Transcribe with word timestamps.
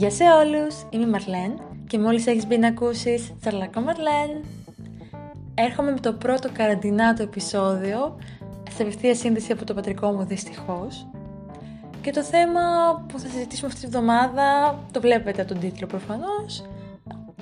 Γεια 0.00 0.10
σε 0.10 0.24
όλους, 0.24 0.86
είμαι 0.90 1.04
η 1.04 1.08
Μαρλέν 1.08 1.60
και 1.86 1.98
μόλις 1.98 2.26
έχεις 2.26 2.46
μπει 2.46 2.58
να 2.58 2.68
ακούσεις 2.68 3.32
Τσαρλακό 3.40 3.80
Μαρλέν. 3.80 4.44
Έρχομαι 5.54 5.90
με 5.90 6.00
το 6.00 6.12
πρώτο 6.12 6.48
καραντινάτο 6.52 7.22
επεισόδιο 7.22 8.16
σε 8.70 8.82
απευθεία 8.82 9.14
σύνδεση 9.14 9.52
από 9.52 9.64
το 9.64 9.74
πατρικό 9.74 10.10
μου 10.10 10.24
δυστυχώς. 10.24 11.06
Και 12.02 12.10
το 12.10 12.22
θέμα 12.22 12.60
που 13.08 13.18
θα 13.18 13.28
συζητήσουμε 13.28 13.68
αυτή 13.68 13.80
τη 13.80 13.86
βδομάδα, 13.86 14.78
το 14.90 15.00
βλέπετε 15.00 15.42
από 15.42 15.52
τον 15.52 15.60
τίτλο 15.60 15.86
προφανώς, 15.86 16.68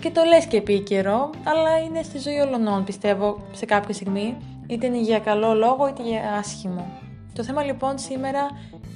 και 0.00 0.10
το 0.10 0.22
λες 0.24 0.46
και 0.46 0.56
επίκαιρο, 0.56 1.30
αλλά 1.44 1.78
είναι 1.78 2.02
στη 2.02 2.18
ζωή 2.18 2.38
όλων 2.38 2.84
πιστεύω 2.84 3.38
σε 3.52 3.64
κάποια 3.64 3.94
στιγμή, 3.94 4.36
είτε 4.66 4.86
είναι 4.86 5.00
για 5.00 5.18
καλό 5.18 5.54
λόγο 5.54 5.88
είτε 5.88 6.02
για 6.02 6.32
άσχημο. 6.38 6.86
Το 7.32 7.44
θέμα 7.44 7.62
λοιπόν 7.62 7.98
σήμερα 7.98 8.48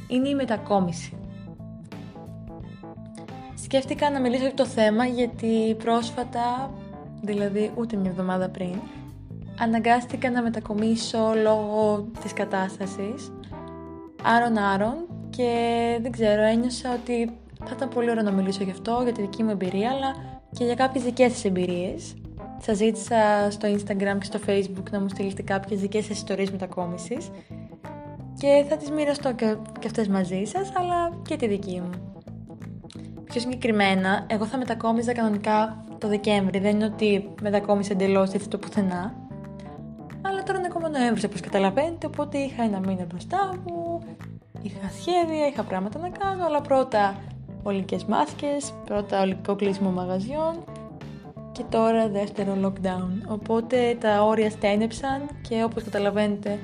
είναι 0.08 0.28
η 0.28 0.34
μετακόμιση. 0.34 1.16
Σκέφτηκα 3.62 4.10
να 4.10 4.20
μιλήσω 4.20 4.42
για 4.42 4.54
το 4.54 4.66
θέμα 4.66 5.04
γιατί 5.04 5.76
πρόσφατα, 5.84 6.70
δηλαδή 7.22 7.70
ούτε 7.76 7.96
μια 7.96 8.10
εβδομάδα 8.10 8.48
πριν, 8.48 8.74
αναγκάστηκα 9.58 10.30
να 10.30 10.42
μετακομίσω 10.42 11.18
λόγω 11.42 12.08
της 12.22 12.32
κατάστασης 12.32 13.32
άρον-άρον 14.22 14.94
και 15.30 15.48
δεν 16.02 16.10
ξέρω, 16.10 16.42
ένιωσα 16.42 16.92
ότι 16.92 17.38
θα 17.64 17.72
ήταν 17.76 17.88
πολύ 17.88 18.10
ωραίο 18.10 18.22
να 18.22 18.30
μιλήσω 18.30 18.64
γι' 18.64 18.70
αυτό, 18.70 19.00
για 19.02 19.12
τη 19.12 19.20
δική 19.20 19.42
μου 19.42 19.50
εμπειρία, 19.50 19.90
αλλά 19.90 20.14
και 20.52 20.64
για 20.64 20.74
κάποιες 20.74 21.04
δικές 21.04 21.32
σας 21.32 21.44
εμπειρίες. 21.44 22.14
Σας 22.60 22.76
ζήτησα 22.76 23.50
στο 23.50 23.68
Instagram 23.68 24.18
και 24.18 24.24
στο 24.24 24.38
Facebook 24.46 24.90
να 24.90 25.00
μου 25.00 25.08
στείλετε 25.08 25.42
κάποιες 25.42 25.80
δικές 25.80 26.04
σας 26.04 26.16
ιστορίες 26.16 26.50
μετακόμισης 26.50 27.30
και 28.38 28.64
θα 28.68 28.76
τις 28.76 28.90
μοιραστώ 28.90 29.32
και, 29.32 29.56
και 29.78 29.86
αυτές 29.86 30.08
μαζί 30.08 30.44
σας, 30.44 30.72
αλλά 30.76 31.12
και 31.28 31.36
τη 31.36 31.46
δική 31.46 31.80
μου. 31.80 32.11
Πιο 33.32 33.40
συγκεκριμένα, 33.40 34.24
εγώ 34.26 34.46
θα 34.46 34.56
μετακόμιζα 34.56 35.12
κανονικά 35.12 35.84
το 35.98 36.08
Δεκέμβρη. 36.08 36.58
Δεν 36.58 36.74
είναι 36.74 36.84
ότι 36.84 37.30
μετακόμισε 37.42 37.92
εντελώς 37.92 38.32
έτσι 38.32 38.48
το 38.48 38.58
πουθενά. 38.58 39.14
Αλλά 40.22 40.42
τώρα 40.42 40.58
είναι 40.58 40.66
ακόμα 40.70 40.88
Νοέμβρης, 40.88 41.24
όπως 41.24 41.40
καταλαβαίνετε. 41.40 42.06
Οπότε 42.06 42.38
είχα 42.38 42.62
ένα 42.62 42.78
μήνα 42.78 43.04
μπροστά 43.04 43.50
μου. 43.64 44.02
Είχα 44.62 44.90
σχέδια, 45.00 45.46
είχα 45.46 45.62
πράγματα 45.62 45.98
να 45.98 46.08
κάνω. 46.08 46.44
Αλλά 46.44 46.60
πρώτα 46.60 47.16
ολικές 47.62 48.04
μάσκες, 48.04 48.72
πρώτα 48.84 49.20
ολικό 49.20 49.56
κλείσιμο 49.56 49.90
μαγαζιών. 49.90 50.64
Και 51.52 51.62
τώρα 51.68 52.08
δεύτερο 52.08 52.56
lockdown. 52.64 53.28
Οπότε 53.28 53.96
τα 54.00 54.22
όρια 54.22 54.50
στένεψαν 54.50 55.28
και 55.48 55.64
όπως 55.64 55.82
καταλαβαίνετε 55.82 56.58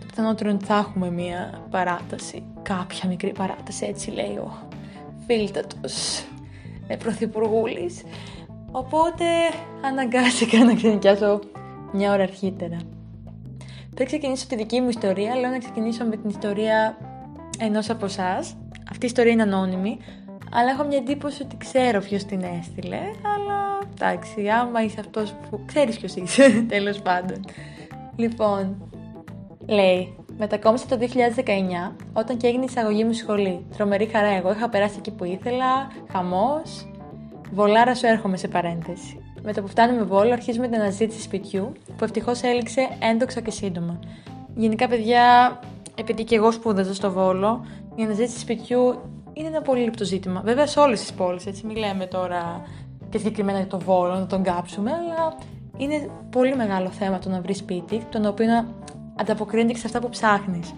το 0.00 0.06
πιθανότερο 0.06 0.48
είναι 0.48 0.58
ότι 0.58 0.66
θα 0.66 0.76
έχουμε 0.76 1.10
μία 1.10 1.60
παράταση. 1.70 2.42
Κάποια 2.62 3.08
μικρή 3.08 3.32
παράταση, 3.32 3.86
έτσι 3.86 4.10
λέει 4.10 4.36
ο 4.36 4.70
φίλτατος 5.32 6.24
ε, 6.86 6.96
πρωθυπουργούλης. 6.96 8.02
Οπότε 8.70 9.24
αναγκάστηκα 9.84 10.64
να 10.64 10.74
ξενικιάσω 10.74 11.40
μια 11.92 12.12
ώρα 12.12 12.22
αρχίτερα. 12.22 12.76
Θα 13.96 14.04
ξεκινήσω 14.04 14.46
τη 14.46 14.56
δική 14.56 14.80
μου 14.80 14.88
ιστορία, 14.88 15.36
λέω 15.36 15.50
να 15.50 15.58
ξεκινήσω 15.58 16.04
με 16.04 16.16
την 16.16 16.30
ιστορία 16.30 16.98
ενός 17.58 17.90
από 17.90 18.04
εσάς. 18.04 18.56
Αυτή 18.90 19.04
η 19.04 19.06
ιστορία 19.06 19.32
είναι 19.32 19.42
ανώνυμη, 19.42 19.98
αλλά 20.52 20.70
έχω 20.70 20.84
μια 20.84 20.96
εντύπωση 20.96 21.42
ότι 21.42 21.56
ξέρω 21.56 22.00
ποιος 22.00 22.24
την 22.24 22.42
έστειλε, 22.58 23.00
αλλά 23.36 23.78
εντάξει, 23.94 24.48
άμα 24.48 24.84
είσαι 24.84 25.00
αυτός 25.00 25.34
που 25.50 25.60
ξέρεις 25.66 25.98
ποιος 25.98 26.14
είσαι, 26.14 26.50
τέλος 26.68 27.00
πάντων. 27.00 27.44
Λοιπόν, 28.16 28.90
λέει, 29.66 30.16
Μετακόμισα 30.38 30.86
το 30.86 30.98
2019 31.00 31.92
όταν 32.12 32.36
και 32.36 32.46
έγινε 32.46 32.62
η 32.62 32.66
εισαγωγή 32.68 33.04
μου 33.04 33.12
σχολή. 33.12 33.64
Τρομερή 33.76 34.06
χαρά 34.06 34.28
εγώ, 34.28 34.52
είχα 34.52 34.68
περάσει 34.68 34.94
εκεί 34.98 35.10
που 35.10 35.24
ήθελα, 35.24 35.90
χαμός. 36.12 36.88
Βολάρα 37.52 37.94
σου 37.94 38.06
έρχομαι 38.06 38.36
σε 38.36 38.48
παρένθεση. 38.48 39.20
Με 39.42 39.52
το 39.52 39.62
που 39.62 39.68
φτάνουμε 39.68 40.02
Βόλο, 40.02 40.32
αρχίζουμε 40.32 40.68
την 40.68 40.80
αναζήτηση 40.80 41.20
σπιτιού, 41.20 41.72
που 41.96 42.04
ευτυχώς 42.04 42.42
έληξε 42.42 42.88
έντοξα 43.12 43.40
και 43.40 43.50
σύντομα. 43.50 43.98
Γενικά, 44.54 44.88
παιδιά, 44.88 45.58
επειδή 45.94 46.24
και 46.24 46.34
εγώ 46.34 46.52
σπούδαζα 46.52 46.94
στο 46.94 47.12
Βόλο, 47.12 47.66
η 47.94 48.02
αναζήτηση 48.02 48.38
σπιτιού 48.38 48.98
είναι 49.32 49.48
ένα 49.48 49.62
πολύ 49.62 49.84
λεπτό 49.84 50.04
ζήτημα. 50.04 50.40
Βέβαια, 50.44 50.66
σε 50.66 50.80
όλες 50.80 51.00
τις 51.00 51.12
πόλεις, 51.12 51.46
έτσι, 51.46 51.66
μην 51.66 51.76
λέμε 51.76 52.06
τώρα 52.06 52.62
και 53.10 53.18
συγκεκριμένα 53.18 53.58
για 53.58 53.66
το 53.66 53.78
Βόλο 53.78 54.14
να 54.14 54.26
τον 54.26 54.42
κάψουμε, 54.42 54.90
αλλά 54.90 55.34
είναι 55.76 56.08
πολύ 56.30 56.56
μεγάλο 56.56 56.88
θέμα 56.88 57.18
το 57.18 57.28
να 57.28 57.40
βρεις 57.40 57.56
σπίτι, 57.56 58.06
το 58.10 58.28
οποίο 58.28 58.46
ανταποκρίνεται 59.16 59.72
και 59.72 59.78
σε 59.78 59.86
αυτά 59.86 60.00
που 60.00 60.08
ψάχνεις. 60.08 60.74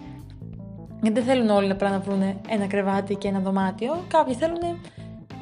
Γιατί 1.03 1.21
δεν 1.21 1.25
θέλουν 1.25 1.51
όλοι 1.51 1.71
απλά 1.71 1.91
να 1.91 1.99
βρουν 1.99 2.23
ένα 2.49 2.67
κρεβάτι 2.67 3.15
και 3.15 3.29
ένα 3.29 3.39
δωμάτιο. 3.39 4.05
Κάποιοι 4.09 4.35
θέλουν 4.35 4.59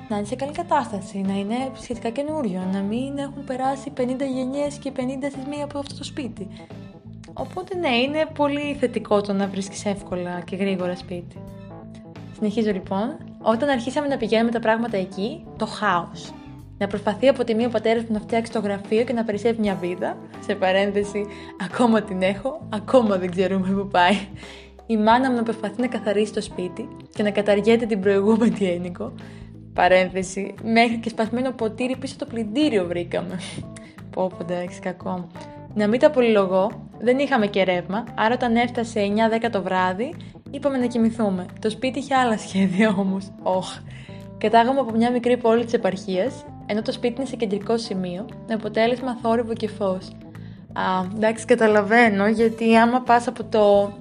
να 0.09 0.17
είναι 0.17 0.27
σε 0.27 0.35
καλή 0.35 0.53
κατάσταση, 0.53 1.19
να 1.19 1.33
είναι 1.33 1.55
σχετικά 1.81 2.11
καινούριο, 2.11 2.69
να 2.73 2.81
μην 2.81 3.19
έχουν 3.19 3.45
περάσει 3.45 3.93
50 3.97 4.03
γενιές 4.35 4.75
και 4.79 4.93
50 4.97 5.01
θυσμοί 5.23 5.63
από 5.63 5.79
αυτό 5.79 5.97
το 5.97 6.05
σπίτι. 6.05 6.49
Οπότε 7.33 7.77
ναι, 7.77 7.97
είναι 7.97 8.27
πολύ 8.35 8.77
θετικό 8.81 9.21
το 9.21 9.33
να 9.33 9.47
βρίσκεις 9.47 9.85
εύκολα 9.85 10.41
και 10.41 10.57
γρήγορα 10.57 10.97
σπίτι. 10.97 11.37
Συνεχίζω 12.35 12.73
λοιπόν. 12.73 13.17
Όταν 13.43 13.69
αρχίσαμε 13.69 14.07
να 14.07 14.17
πηγαίνουμε 14.17 14.51
τα 14.51 14.61
πράγματα 14.61 14.97
εκεί, 14.97 15.45
το 15.57 15.67
χάος 15.67 16.33
να 16.83 16.89
προσπαθεί 16.89 17.29
από 17.29 17.45
τη 17.45 17.55
μία 17.55 17.67
ο 17.67 17.71
πατέρας 17.71 18.03
μου 18.03 18.13
να 18.13 18.21
φτιάξει 18.21 18.53
το 18.53 18.61
γραφείο 18.61 19.05
και 19.05 19.13
να 19.13 19.25
περισσεύει 19.25 19.61
μια 19.61 19.75
βίδα. 19.75 20.17
Σε 20.47 20.55
παρένθεση, 20.55 21.27
ακόμα 21.65 22.03
την 22.03 22.23
έχω, 22.23 22.69
ακόμα 22.69 23.17
δεν 23.17 23.31
ξέρουμε 23.31 23.69
πού 23.69 23.89
πάει. 23.89 24.17
Η 24.87 24.97
μάνα 24.97 25.31
μου 25.31 25.37
να 25.37 25.43
προσπαθεί 25.43 25.81
να 25.81 25.87
καθαρίσει 25.87 26.33
το 26.33 26.41
σπίτι 26.41 26.89
και 27.15 27.23
να 27.23 27.31
καταργέται 27.31 27.87
την 27.87 28.01
προηγούμενη 28.01 28.67
ένικο. 28.67 29.13
Παρένθεση, 29.75 30.55
μέχρι 30.63 30.99
και 30.99 31.09
σπασμένο 31.09 31.51
ποτήρι 31.51 31.97
πίσω 31.97 32.15
το 32.19 32.27
πλυντήριο 32.27 32.87
βρήκαμε. 32.87 33.39
Πω, 34.11 34.27
πω, 34.27 34.37
εντάξει, 34.41 34.81
κακό. 34.81 35.27
Να 35.75 35.89
μην 35.89 36.01
τα 36.01 36.11
πολυλογώ, 36.11 36.89
δεν 36.99 37.19
είχαμε 37.19 37.47
και 37.47 37.63
ρεύμα, 37.63 38.05
άρα 38.15 38.35
όταν 38.35 38.57
έφτασε 38.57 39.01
9-10 39.45 39.49
το 39.51 39.63
βράδυ, 39.63 40.15
είπαμε 40.51 40.79
να 40.79 40.87
κοιμηθούμε. 40.87 41.47
Το 41.61 41.71
σπίτι 41.71 41.99
είχε 41.99 42.15
άλλα 42.15 42.39
σχέδια 42.39 42.95
όμως. 42.99 43.33
Όχ. 43.43 43.79
Κατάγαμε 44.39 44.81
από 44.81 44.97
μια 44.97 45.11
μικρή 45.11 45.37
πόλη 45.37 45.65
της 45.65 45.73
επαρχίας 45.73 46.45
ενώ 46.67 46.83
το 46.83 46.93
σπίτι 46.93 47.15
είναι 47.17 47.29
σε 47.29 47.37
κεντρικό 47.37 47.79
σημείο, 47.79 48.27
με 48.49 48.55
αποτέλεσμα 48.55 49.17
θόρυβο 49.23 49.53
και 49.53 49.69
φως. 49.69 50.09
Α, 50.73 50.83
εντάξει, 51.15 51.45
καταλαβαίνω, 51.45 52.27
γιατί 52.27 52.77
άμα 52.77 53.01
πας 53.01 53.27
από 53.27 53.45
το 53.45 53.93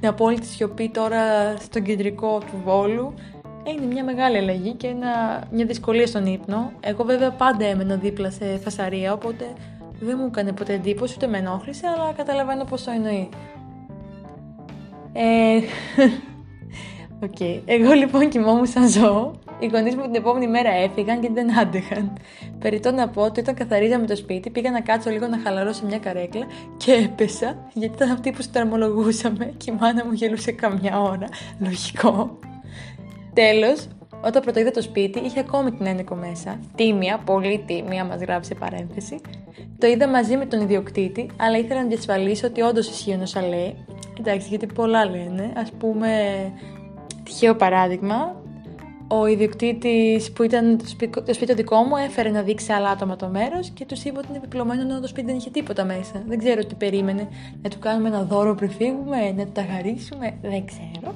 την 0.00 0.08
απόλυτη 0.08 0.46
σιωπή 0.46 0.88
τώρα 0.88 1.20
στο 1.56 1.80
κεντρικό 1.80 2.38
του 2.38 2.62
Βόλου, 2.64 3.14
είναι 3.64 3.86
μια 3.86 4.04
μεγάλη 4.04 4.36
αλλαγή 4.36 4.72
και 4.72 4.86
ένα, 4.86 5.42
μια 5.50 5.64
δυσκολία 5.64 6.06
στον 6.06 6.26
ύπνο. 6.26 6.72
Εγώ 6.80 7.04
βέβαια 7.04 7.30
πάντα 7.30 7.66
έμενα 7.66 7.96
δίπλα 7.96 8.30
σε 8.30 8.44
φασαρία, 8.44 9.12
οπότε 9.12 9.44
δεν 10.00 10.16
μου 10.20 10.26
έκανε 10.26 10.52
ποτέ 10.52 10.72
εντύπωση, 10.72 11.14
ούτε 11.16 11.26
με 11.26 11.38
ενόχλησε, 11.38 11.86
αλλά 11.86 12.12
καταλαβαίνω 12.12 12.64
πώς 12.64 12.84
το 12.84 12.90
εννοεί. 12.90 13.28
Ε, 15.12 15.58
Okay. 17.20 17.60
Εγώ 17.64 17.92
λοιπόν 17.92 18.28
κοιμόμουν 18.28 18.66
σαν 18.66 18.88
ζώο. 18.88 19.32
Οι 19.60 19.66
γονείς 19.66 19.96
μου 19.96 20.02
την 20.02 20.14
επόμενη 20.14 20.48
μέρα 20.48 20.70
έφυγαν 20.70 21.20
και 21.20 21.30
δεν 21.32 21.58
άντεχαν. 21.58 22.12
Περιτώ 22.58 22.90
να 22.90 23.08
πω 23.08 23.22
ότι 23.22 23.40
όταν 23.40 23.54
καθαρίζαμε 23.54 24.06
το 24.06 24.16
σπίτι, 24.16 24.50
πήγα 24.50 24.70
να 24.70 24.80
κάτσω 24.80 25.10
λίγο 25.10 25.26
να 25.26 25.38
χαλαρώσω 25.38 25.86
μια 25.86 25.98
καρέκλα 25.98 26.46
και 26.76 26.92
έπεσα, 26.92 27.56
γιατί 27.72 27.94
ήταν 27.94 28.10
αυτή 28.10 28.30
που 28.30 28.42
συνταρμολογούσαμε 28.42 29.54
και 29.56 29.70
η 29.70 29.76
μάνα 29.80 30.04
μου 30.04 30.12
γελούσε 30.12 30.52
καμιά 30.52 31.00
ώρα. 31.00 31.26
Λογικό. 31.58 32.38
Τέλος, 33.32 33.88
όταν 34.24 34.42
πρωτοείδα 34.42 34.70
το 34.70 34.82
σπίτι, 34.82 35.18
είχε 35.18 35.40
ακόμη 35.40 35.70
την 35.70 35.86
ένεκο 35.86 36.14
μέσα. 36.14 36.60
Τίμια, 36.74 37.18
πολύ 37.24 37.64
τίμια, 37.66 38.04
μας 38.04 38.20
γράψει 38.20 38.54
παρένθεση. 38.54 39.20
Το 39.78 39.86
είδα 39.86 40.08
μαζί 40.08 40.36
με 40.36 40.46
τον 40.46 40.60
ιδιοκτήτη, 40.60 41.30
αλλά 41.36 41.58
ήθελα 41.58 41.82
να 41.82 41.88
διασφαλίσω 41.88 42.46
ότι 42.46 42.60
όντως 42.60 42.88
ισχύει 42.88 43.18
όσα 43.22 43.46
λέει. 43.46 43.74
Εντάξει, 44.18 44.48
γιατί 44.48 44.66
πολλά 44.66 45.04
λένε. 45.04 45.42
Α 45.42 45.76
πούμε, 45.78 46.08
τυχαίο 47.22 47.54
παράδειγμα, 47.54 48.37
ο 49.08 49.26
ιδιοκτήτης 49.26 50.32
που 50.32 50.42
ήταν 50.42 50.78
το 51.24 51.34
σπίτι 51.34 51.46
το 51.46 51.54
δικό 51.54 51.76
μου 51.82 51.96
έφερε 51.96 52.30
να 52.30 52.42
δείξει 52.42 52.72
άλλα 52.72 52.90
άτομα 52.90 53.16
το 53.16 53.28
μέρος 53.28 53.70
και 53.70 53.84
τους 53.84 54.04
είπε 54.04 54.18
ότι 54.18 54.26
είναι 54.28 54.36
επιπλωμένο 54.36 54.80
ενώ 54.80 55.00
το 55.00 55.06
σπίτι 55.06 55.26
δεν 55.26 55.36
είχε 55.36 55.50
τίποτα 55.50 55.84
μέσα. 55.84 56.22
Δεν 56.26 56.38
ξέρω 56.38 56.64
τι 56.64 56.74
περίμενε. 56.74 57.28
Να 57.62 57.70
του 57.70 57.78
κάνουμε 57.78 58.08
ένα 58.08 58.22
δώρο 58.22 58.54
πριν 58.54 58.70
φύγουμε, 58.70 59.32
να 59.36 59.44
του 59.44 59.52
τα 59.52 59.66
χαρίσουμε. 59.72 60.34
Δεν 60.42 60.64
ξέρω. 60.64 61.14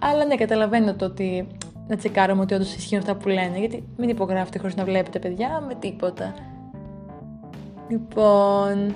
Αλλά 0.00 0.24
ναι, 0.24 0.34
καταλαβαίνω 0.34 0.94
το 0.94 1.04
ότι 1.04 1.46
να 1.88 1.96
τσεκάρουμε 1.96 2.42
ότι 2.42 2.54
όντως 2.54 2.74
ισχύουν 2.74 3.00
αυτά 3.00 3.14
που 3.14 3.28
λένε. 3.28 3.58
Γιατί 3.58 3.84
μην 3.96 4.08
υπογράφετε 4.08 4.58
χωρίς 4.58 4.76
να 4.76 4.84
βλέπετε 4.84 5.18
παιδιά 5.18 5.64
με 5.68 5.74
τίποτα. 5.74 6.34
Λοιπόν, 7.88 8.94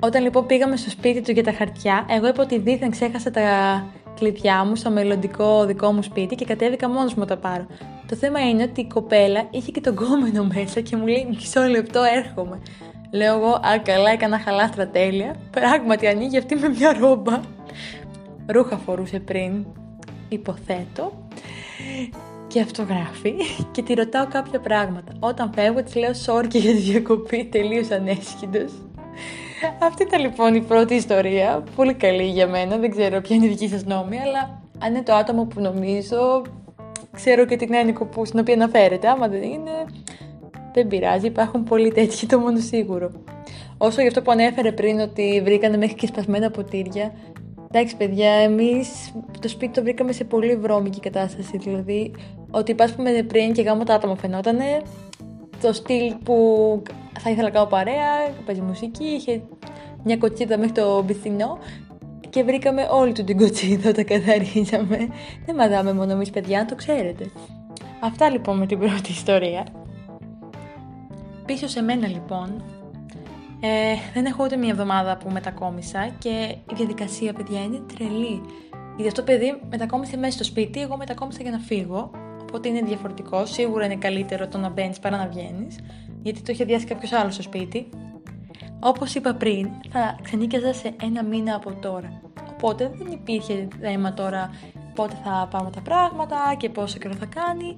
όταν 0.00 0.22
λοιπόν 0.22 0.46
πήγαμε 0.46 0.76
στο 0.76 0.90
σπίτι 0.90 1.20
του 1.20 1.30
για 1.30 1.42
τα 1.42 1.52
χαρτιά, 1.52 2.06
εγώ 2.10 2.28
είπα 2.28 2.42
ότι 2.42 2.58
δίθεν 2.58 2.90
ξέχασα 2.90 3.30
τα 3.30 3.42
κλειδιά 4.18 4.64
μου 4.64 4.76
στο 4.76 4.90
μελλοντικό 4.90 5.64
δικό 5.64 5.92
μου 5.92 6.02
σπίτι 6.02 6.34
και 6.34 6.44
κατέβηκα 6.44 6.88
μόνος 6.88 7.14
μου 7.14 7.24
τα 7.24 7.36
πάρω. 7.36 7.66
Το 8.08 8.16
θέμα 8.16 8.48
είναι 8.48 8.62
ότι 8.62 8.80
η 8.80 8.86
κοπέλα 8.86 9.48
είχε 9.50 9.70
και 9.70 9.80
τον 9.80 9.94
κόμενο 9.94 10.44
μέσα 10.54 10.80
και 10.80 10.96
μου 10.96 11.06
λέει 11.06 11.26
μισό 11.30 11.62
λεπτό 11.62 12.02
έρχομαι. 12.02 12.58
Λέω 13.10 13.36
εγώ, 13.36 13.50
α 13.50 13.78
καλά 13.82 14.10
έκανα 14.10 14.38
χαλάστρα 14.38 14.88
τέλεια. 14.88 15.36
Πράγματι 15.50 16.06
ανοίγει 16.06 16.38
αυτή 16.38 16.56
με 16.56 16.68
μια 16.68 16.96
ρόμπα. 17.00 17.40
Ρούχα 18.46 18.76
φορούσε 18.76 19.20
πριν, 19.20 19.66
υποθέτω. 20.28 21.12
και 22.46 22.60
αυτογράφει 22.60 23.34
και 23.72 23.82
τη 23.82 23.94
ρωτάω 23.94 24.26
κάποια 24.26 24.60
πράγματα. 24.60 25.12
Όταν 25.20 25.52
φεύγω 25.54 25.82
της 25.82 25.94
λέω 25.94 26.10
sorry 26.26 26.48
για 26.50 26.72
τη 26.72 26.78
διακοπή, 26.78 27.44
τελείως 27.44 27.90
ανέσχυντος. 27.90 28.72
Αυτή 29.82 30.02
ήταν 30.02 30.20
λοιπόν 30.20 30.54
η 30.54 30.60
πρώτη 30.60 30.94
ιστορία, 30.94 31.64
πολύ 31.76 31.94
καλή 31.94 32.22
για 32.22 32.46
μένα, 32.46 32.76
δεν 32.76 32.90
ξέρω 32.90 33.20
ποια 33.20 33.36
είναι 33.36 33.46
η 33.46 33.48
δική 33.48 33.68
σας 33.68 33.84
νόμη, 33.84 34.18
αλλά 34.18 34.60
αν 34.78 34.94
είναι 34.94 35.02
το 35.02 35.14
άτομο 35.14 35.44
που 35.44 35.60
νομίζω, 35.60 36.42
ξέρω 37.12 37.44
και 37.44 37.56
την 37.56 37.74
έννοια 37.74 37.94
που, 37.94 38.24
στην 38.24 38.38
οποία 38.38 38.54
αναφέρεται, 38.54 39.08
άμα 39.08 39.28
δεν 39.28 39.42
είναι, 39.42 39.70
δεν 40.72 40.86
πειράζει, 40.86 41.26
υπάρχουν 41.26 41.64
πολλοί 41.64 41.92
τέτοιοι, 41.92 42.26
το 42.26 42.38
μόνο 42.38 42.58
σίγουρο. 42.58 43.10
Όσο 43.78 44.00
για 44.00 44.08
αυτό 44.08 44.22
που 44.22 44.30
ανέφερε 44.30 44.72
πριν 44.72 45.00
ότι 45.00 45.40
βρήκανε 45.44 45.76
μέχρι 45.76 45.94
και 45.94 46.06
σπασμένα 46.06 46.50
ποτήρια, 46.50 47.12
Εντάξει, 47.70 47.96
παιδιά, 47.96 48.30
εμείς 48.30 49.12
το 49.40 49.48
σπίτι 49.48 49.72
το 49.72 49.82
βρήκαμε 49.82 50.12
σε 50.12 50.24
πολύ 50.24 50.56
βρώμικη 50.56 51.00
κατάσταση. 51.00 51.58
Δηλαδή, 51.58 52.14
ότι 52.50 52.74
πας 52.74 52.92
πούμε 52.92 53.22
πριν 53.22 53.52
και 53.52 53.62
γάμο 53.62 53.84
τα 53.84 53.94
άτομα 53.94 54.16
φαινότανε 54.16 54.82
το 55.60 55.72
στυλ 55.72 56.14
που 56.24 56.34
θα 57.18 57.30
ήθελα 57.30 57.48
να 57.48 57.54
κάνω 57.54 57.66
παρέα, 57.66 58.30
παίζει 58.46 58.60
μουσική, 58.60 59.04
είχε 59.04 59.42
μια 60.04 60.16
κοτσίδα 60.16 60.58
μέχρι 60.58 60.72
το 60.72 61.02
μπιθινό 61.02 61.58
και 62.30 62.42
βρήκαμε 62.42 62.88
όλη 62.90 63.12
του 63.12 63.24
την 63.24 63.36
κοτσίδα 63.38 63.88
όταν 63.88 64.04
καθαρίζαμε. 64.04 65.08
Δεν 65.46 65.54
μαδάμε 65.54 65.92
μόνο 65.92 66.12
εμείς, 66.12 66.30
παιδιά, 66.30 66.60
αν 66.60 66.66
το 66.66 66.74
ξέρετε. 66.74 67.30
Αυτά 68.00 68.30
λοιπόν 68.30 68.58
με 68.58 68.66
την 68.66 68.78
πρώτη 68.78 69.10
ιστορία. 69.10 69.66
Πίσω 71.46 71.68
σε 71.68 71.82
μένα 71.82 72.06
λοιπόν, 72.06 72.62
ε, 73.60 73.94
δεν 74.14 74.24
έχω 74.24 74.44
ούτε 74.44 74.56
μία 74.56 74.70
εβδομάδα 74.70 75.16
που 75.16 75.30
μετακόμισα 75.30 76.08
και 76.18 76.54
η 76.70 76.74
διαδικασία, 76.74 77.32
παιδιά, 77.32 77.62
είναι 77.62 77.80
τρελή. 77.94 78.40
Γιατί 78.96 79.08
αυτό 79.08 79.22
παιδί 79.22 79.60
μετακόμισε 79.70 80.16
μέσα 80.16 80.32
στο 80.32 80.44
σπίτι, 80.44 80.80
εγώ 80.80 80.96
μετακόμισα 80.96 81.38
για 81.42 81.50
να 81.50 81.58
φύγω. 81.58 82.10
Οπότε 82.48 82.68
είναι 82.68 82.80
διαφορετικό. 82.80 83.46
Σίγουρα 83.46 83.84
είναι 83.84 83.96
καλύτερο 83.96 84.48
το 84.48 84.58
να 84.58 84.68
μπαίνεις 84.68 84.98
παρά 84.98 85.16
να 85.16 85.26
βγαίνεις, 85.26 85.78
γιατί 86.22 86.42
το 86.42 86.52
είχε 86.52 86.64
διάσει 86.64 86.84
κάποιος 86.84 87.12
άλλος 87.12 87.34
στο 87.34 87.42
σπίτι. 87.42 87.88
Όπως 88.80 89.14
είπα 89.14 89.34
πριν, 89.34 89.68
θα 89.90 90.18
ξενίκιαζα 90.22 90.72
σε 90.72 90.94
ένα 91.02 91.24
μήνα 91.24 91.54
από 91.54 91.72
τώρα. 91.72 92.20
Οπότε 92.52 92.92
δεν 92.94 93.12
υπήρχε 93.12 93.68
θέμα 93.80 94.14
τώρα 94.14 94.50
πότε 94.94 95.14
θα 95.24 95.48
πάμε 95.50 95.70
τα 95.70 95.80
πράγματα 95.80 96.36
και 96.56 96.68
πόσο 96.68 96.98
καιρό 96.98 97.14
θα 97.14 97.26
κάνει. 97.26 97.76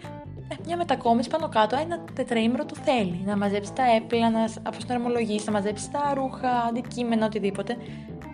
Ε, 0.49 0.55
μια 0.64 0.76
μετακόμιση 0.76 1.28
πάνω 1.31 1.49
κάτω, 1.49 1.76
ένα 1.76 2.05
τετραήμερο 2.14 2.64
το 2.64 2.75
θέλει. 2.84 3.23
Να 3.25 3.37
μαζέψει 3.37 3.73
τα 3.73 3.82
έπλα, 3.96 4.31
να 4.31 4.49
αποστρεμολογήσει, 4.62 5.46
να 5.46 5.52
μαζέψει 5.52 5.90
τα 5.90 6.12
ρούχα, 6.14 6.50
αντικείμενα, 6.69 7.26
οτιδήποτε. 7.26 7.76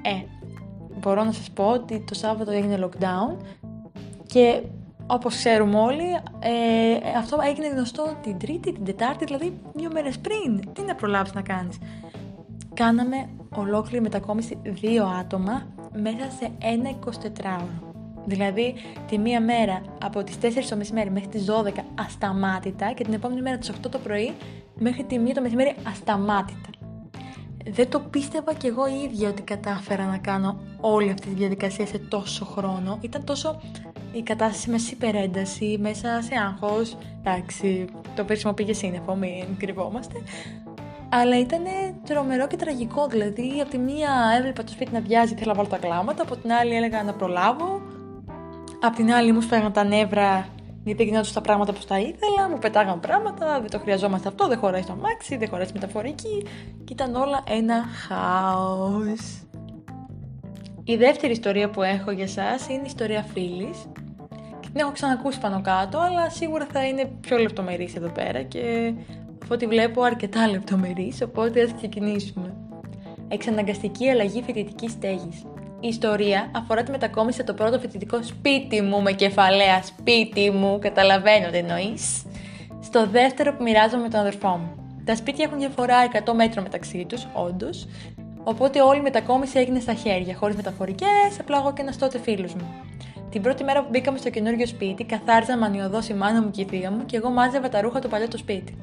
Ε, 0.03 0.25
μπορώ 0.99 1.25
να 1.25 1.32
σας 1.32 1.50
πω 1.50 1.65
ότι 1.65 2.05
το 2.06 2.15
Σάββατο 2.15 2.50
έγινε 2.50 2.79
lockdown 2.85 3.37
και 4.27 4.62
όπως 5.06 5.37
ξέρουμε 5.37 5.79
όλοι, 5.79 6.12
ε, 6.38 7.19
αυτό 7.19 7.38
έγινε 7.44 7.69
γνωστό 7.69 8.17
την 8.23 8.38
Τρίτη, 8.38 8.73
την 8.73 8.85
Τετάρτη, 8.85 9.25
δηλαδή 9.25 9.61
δύο 9.75 9.91
μέρες 9.93 10.19
πριν. 10.19 10.73
Τι 10.73 10.82
να 10.82 10.94
προλάβεις 10.94 11.32
να 11.32 11.43
κάνεις. 11.43 11.79
Κάναμε 12.75 13.29
ολόκληρη 13.55 14.00
μετακόμιση 14.03 14.58
δύο 14.62 15.05
άτομα 15.05 15.67
μέσα 15.93 16.31
σε 16.38 16.50
ένα 16.58 16.91
24ωρο. 16.91 17.94
Δηλαδή 18.26 18.75
τη 19.08 19.19
μία 19.19 19.41
μέρα 19.41 19.82
από 20.03 20.25
τις 20.25 20.38
4 20.38 20.69
το 20.69 20.76
μεσημέρι 20.76 21.11
μέχρι 21.11 21.29
τις 21.29 21.44
12 21.44 21.85
ασταμάτητα 21.94 22.93
και 22.93 23.05
την 23.05 23.12
επόμενη 23.12 23.43
μέρα 23.43 23.58
τις 23.58 23.70
8 23.70 23.75
το 23.91 23.99
πρωί 23.99 24.32
μέχρι 24.79 25.05
τη 25.05 25.17
1 25.26 25.31
το 25.35 25.41
μεσημέρι 25.41 25.75
ασταμάτητα. 25.88 26.69
Δεν 27.69 27.91
το 27.91 28.00
πίστευα 28.00 28.55
κι 28.55 28.67
εγώ 28.67 28.87
ίδια 28.87 29.29
ότι 29.29 29.43
κατάφερα 29.43 30.05
να 30.05 30.19
κάνω 30.19 30.61
όλη 30.81 31.11
αυτή 31.11 31.29
τη 31.29 31.35
διαδικασία 31.35 31.87
σε 31.87 31.99
τόσο 31.99 32.44
χρόνο. 32.44 32.99
Ήταν 33.00 33.25
τόσο 33.25 33.61
η 34.17 34.23
κατάσταση 34.23 34.71
μέσα 34.71 34.87
σε 34.87 34.95
υπερένταση, 34.95 35.79
μέσα 35.81 36.23
σε 36.23 36.35
άγχος. 36.47 36.97
Εντάξει, 37.25 37.85
το 38.17 38.25
πέρσιμο 38.25 38.53
πήγε 38.53 38.73
σύννεφο, 38.73 39.15
μην 39.15 39.57
κρυβόμαστε. 39.59 40.15
Αλλά 41.09 41.39
ήταν 41.39 41.63
τρομερό 42.05 42.47
και 42.47 42.57
τραγικό. 42.57 43.07
Δηλαδή, 43.07 43.61
από 43.61 43.71
τη 43.71 43.79
μία 43.79 44.11
έβλεπα 44.39 44.65
το 44.65 44.73
σπίτι 44.73 44.93
να 44.93 45.01
βιάζει, 45.01 45.35
θέλω 45.35 45.51
να 45.51 45.55
βάλω 45.55 45.69
τα 45.69 45.79
κλάματα, 45.79 46.23
από 46.23 46.37
την 46.37 46.53
άλλη 46.53 46.75
έλεγα 46.75 47.03
να 47.03 47.13
προλάβω. 47.13 47.81
Απ' 48.81 48.95
την 48.95 49.13
άλλη 49.13 49.33
μου 49.33 49.41
σφαίραν 49.41 49.73
τα 49.73 49.85
νεύρα 49.85 50.49
γιατί 50.85 51.03
δεν 51.03 51.13
γινόταν 51.13 51.33
τα 51.33 51.41
πράγματα 51.41 51.73
που 51.73 51.81
τα 51.89 51.99
ήθελα, 51.99 52.49
μου 52.51 52.59
πετάγαν 52.59 53.01
πράγματα, 53.01 53.61
δεν 53.61 53.71
το 53.71 53.79
χρειαζόμαστε 53.79 54.29
αυτό, 54.29 54.47
δεν 54.47 54.59
χωράει 54.59 54.83
στο 54.83 54.93
αμάξι, 54.93 55.37
δεν 55.37 55.49
χωράει 55.49 55.65
στη 55.65 55.79
μεταφορική 55.79 56.47
και 56.85 56.93
ήταν 56.93 57.15
όλα 57.15 57.45
ένα 57.49 57.85
χάος. 58.07 59.47
Η 60.85 60.97
δεύτερη 60.97 61.33
ιστορία 61.33 61.71
που 61.71 61.83
έχω 61.83 62.11
για 62.11 62.29
σας 62.29 62.69
είναι 62.69 62.81
η 62.83 62.87
ιστορία 62.87 63.23
φίλης 63.23 63.87
και 63.95 64.06
την 64.76 64.84
έχω 64.84 64.94
ξανακούσει 64.94 65.40
πάνω 65.40 65.61
κάτω, 65.61 65.99
αλλά 65.99 66.31
σίγουρα 66.31 66.67
θα 66.73 66.87
είναι 66.87 67.11
πιο 67.20 67.38
λεπτομερής 67.38 67.96
εδώ 67.96 68.08
πέρα 68.08 68.43
και 68.43 68.93
από 69.43 69.55
ό,τι 69.55 69.67
βλέπω 69.67 70.02
αρκετά 70.02 70.49
λεπτομερής, 70.49 71.23
οπότε 71.23 71.62
ας 71.62 71.75
ξεκινήσουμε. 71.76 72.55
Εξαναγκαστική 73.28 74.08
αλλαγή 74.08 74.43
φοιτητικής 74.43 74.90
στέγης. 74.90 75.43
Η 75.81 75.88
ιστορία 75.88 76.50
αφορά 76.55 76.82
τη 76.82 76.90
μετακόμιση 76.90 77.44
το 77.44 77.55
πρώτο 77.55 77.78
φοιτητικό 77.78 78.23
σπίτι 78.23 78.81
μου 78.81 79.02
με 79.02 79.12
κεφαλαία 79.12 79.82
σπίτι 79.82 80.50
μου, 80.50 80.79
καταλαβαίνω 80.79 81.50
τι 81.50 81.56
εννοείς. 81.56 82.22
Στο 82.82 83.06
δεύτερο 83.06 83.55
που 83.56 83.62
μοιράζομαι 83.62 84.02
με 84.02 84.08
τον 84.08 84.20
αδερφό 84.20 84.49
μου. 84.49 84.99
Τα 85.05 85.17
σπίτια 85.17 85.44
έχουν 85.44 85.58
διαφορά 85.58 85.96
100 86.25 86.32
μέτρων 86.34 86.64
μεταξύ 86.64 87.05
τους, 87.08 87.26
όντως, 87.32 87.87
οπότε 88.44 88.82
όλη 88.82 88.99
η 88.99 89.02
μετακόμιση 89.02 89.58
έγινε 89.58 89.81
στα 89.81 89.94
χέρια, 89.94 90.34
χωρίς 90.37 90.56
μεταφορικές, 90.56 91.40
απλά 91.40 91.56
εγώ 91.58 91.72
και 91.72 91.82
ένας 91.82 91.99
τότε 91.99 92.19
φίλος 92.19 92.55
μου. 92.55 92.86
Την 93.37 93.44
πρώτη 93.44 93.65
μέρα 93.65 93.83
που 93.83 93.88
μπήκαμε 93.91 94.19
στο 94.19 94.31
καινούριο 94.31 94.67
σπίτι, 94.67 95.05
καθάριζα 95.05 95.59
μανιωδώ 95.59 96.00
η 96.11 96.15
μάνα 96.15 96.43
μου 96.43 96.50
και 96.50 96.61
η 96.61 96.65
θεία 96.65 96.91
μου 96.91 97.05
και 97.05 97.17
εγώ 97.17 97.31
μάζευα 97.31 97.69
τα 97.69 97.81
ρούχα 97.81 98.00
του 98.00 98.09
παλιού 98.09 98.29
του 98.29 98.38
σπίτι. 98.38 98.77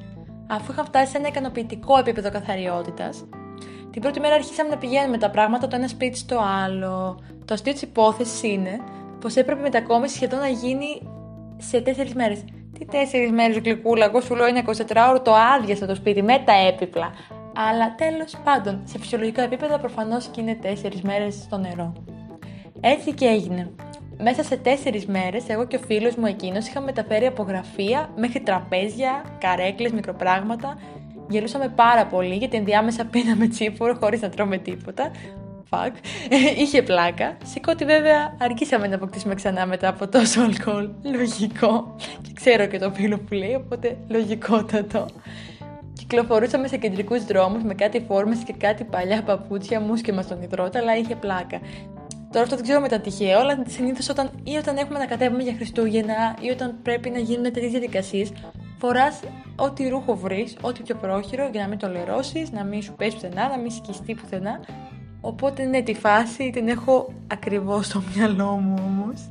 Αφού 0.46 0.72
είχα 0.72 0.84
φτάσει 0.84 1.10
σε 1.10 1.18
ένα 1.18 1.28
ικανοποιητικό 1.28 1.98
επίπεδο 1.98 2.30
καθαριότητας, 2.30 3.24
την 3.90 4.02
πρώτη 4.02 4.20
μέρα 4.20 4.34
αρχίσαμε 4.34 4.68
να 4.68 4.76
πηγαίνουμε 4.76 5.18
τα 5.18 5.30
πράγματα 5.30 5.68
το 5.68 5.76
ένα 5.76 5.88
σπίτι 5.88 6.18
στο 6.18 6.40
άλλο. 6.64 7.18
Το 7.44 7.54
αστείο 7.54 7.72
της 7.72 7.82
υπόθεσης 7.82 8.42
είναι 8.42 8.80
πως 9.20 9.36
έπρεπε 9.36 9.60
η 9.60 9.62
μετακόμιση 9.62 10.14
σχεδόν 10.14 10.38
να 10.38 10.48
γίνει 10.48 11.02
σε 11.56 11.80
τέσσερις 11.80 12.14
μέρες. 12.14 12.44
Τι 12.78 12.84
τέσσερις 12.84 13.30
μέρες, 13.30 13.58
γλυκούλα, 13.58 14.04
εγώ 14.04 14.20
σου 14.20 14.34
λέω 14.34 14.46
είναι 14.46 14.62
24ωρο 14.66 15.20
το 15.22 15.34
άδειασα 15.34 15.86
το 15.86 15.94
σπίτι 15.94 16.22
με 16.22 16.42
τα 16.44 16.52
έπιπλα. 16.52 17.12
Αλλά 17.68 17.94
τέλος 17.94 18.36
πάντων, 18.44 18.80
σε 18.84 18.98
φυσιολογικά 18.98 19.42
επίπεδα 19.42 19.78
προφανώς 19.78 20.26
και 20.26 20.40
είναι 20.40 20.54
τέσσερις 20.54 21.02
μέρες 21.02 21.34
στο 21.34 21.58
νερό. 21.58 21.92
Έτσι 22.80 23.14
και 23.14 23.26
έγινε. 23.26 23.70
Μέσα 24.26 24.42
σε 24.42 24.56
τέσσερις 24.56 25.06
μέρες, 25.06 25.48
εγώ 25.48 25.66
και 25.66 25.76
ο 25.76 25.78
φίλος 25.86 26.14
μου 26.14 26.26
εκείνος 26.26 26.66
είχαμε 26.66 26.86
μεταφέρει 26.86 27.26
από 27.26 27.42
γραφεία 27.42 28.10
μέχρι 28.16 28.40
τραπέζια, 28.40 29.24
καρέκλες, 29.38 29.92
μικροπράγματα 29.92 30.78
Γελούσαμε 31.28 31.68
πάρα 31.68 32.06
πολύ 32.06 32.34
γιατί 32.34 32.56
ενδιάμεσα 32.56 33.04
πίναμε 33.04 33.46
τσίπορο 33.46 33.96
χωρίς 34.00 34.20
να 34.20 34.28
τρώμε 34.28 34.58
τίποτα. 34.58 35.10
Fuck. 35.70 35.92
Είχε 36.62 36.82
πλάκα. 36.82 37.36
Σηκώτη 37.44 37.84
βέβαια 37.84 38.36
αργήσαμε 38.38 38.86
να 38.86 38.94
αποκτήσουμε 38.94 39.34
ξανά 39.34 39.66
μετά 39.66 39.88
από 39.88 40.08
τόσο 40.08 40.40
αλκοόλ. 40.40 40.88
Λογικό. 41.16 41.96
Και 42.22 42.30
ξέρω 42.34 42.66
και 42.66 42.78
το 42.78 42.90
φίλο 42.90 43.18
που 43.18 43.34
λέει, 43.34 43.54
οπότε 43.54 43.96
λογικότατο. 44.08 45.06
Κυκλοφορούσαμε 45.98 46.68
σε 46.68 46.76
κεντρικούς 46.76 47.24
δρόμους 47.24 47.62
με 47.62 47.74
κάτι 47.74 48.04
φόρμες 48.08 48.38
και 48.38 48.52
κάτι 48.52 48.84
παλιά 48.84 49.22
παπούτσια, 49.22 49.80
μουσκεμα 49.80 50.22
στον 50.22 50.42
υδρότα, 50.42 50.78
αλλά 50.78 50.96
είχε 50.96 51.16
πλάκα. 51.16 51.60
Τώρα 52.34 52.46
αυτό 52.46 52.56
δεν 52.56 52.64
ξέρω 52.64 52.80
μετά 52.80 53.00
τυχαίο, 53.00 53.40
αλλά 53.40 53.64
συνήθως 53.66 54.08
όταν, 54.08 54.30
ή 54.42 54.56
όταν 54.56 54.76
έχουμε 54.76 54.98
να 54.98 55.06
κατέβουμε 55.06 55.42
για 55.42 55.54
Χριστούγεννα 55.54 56.36
ή 56.40 56.50
όταν 56.50 56.74
πρέπει 56.82 57.10
να 57.10 57.18
γίνουν 57.18 57.42
τέτοιες 57.42 57.70
διαδικασίες, 57.70 58.32
φοράς 58.78 59.20
ό,τι 59.56 59.88
ρούχο 59.88 60.16
βρεις, 60.16 60.56
ό,τι 60.60 60.82
πιο 60.82 60.94
πρόχειρο 60.94 61.48
για 61.52 61.62
να 61.62 61.68
μην 61.68 61.78
το 61.78 61.88
λερώσεις, 61.88 62.52
να 62.52 62.64
μην 62.64 62.82
σου 62.82 62.94
πέσει 62.94 63.14
πουθενά, 63.14 63.48
να 63.48 63.58
μην 63.58 63.70
σκιστεί 63.70 64.14
πουθενά. 64.14 64.60
Οπότε 65.20 65.64
ναι, 65.64 65.82
τη 65.82 65.94
φάση 65.94 66.50
την 66.50 66.68
έχω 66.68 67.12
ακριβώς 67.26 67.86
στο 67.86 68.02
μυαλό 68.14 68.50
μου 68.50 68.74
όμως. 68.86 69.30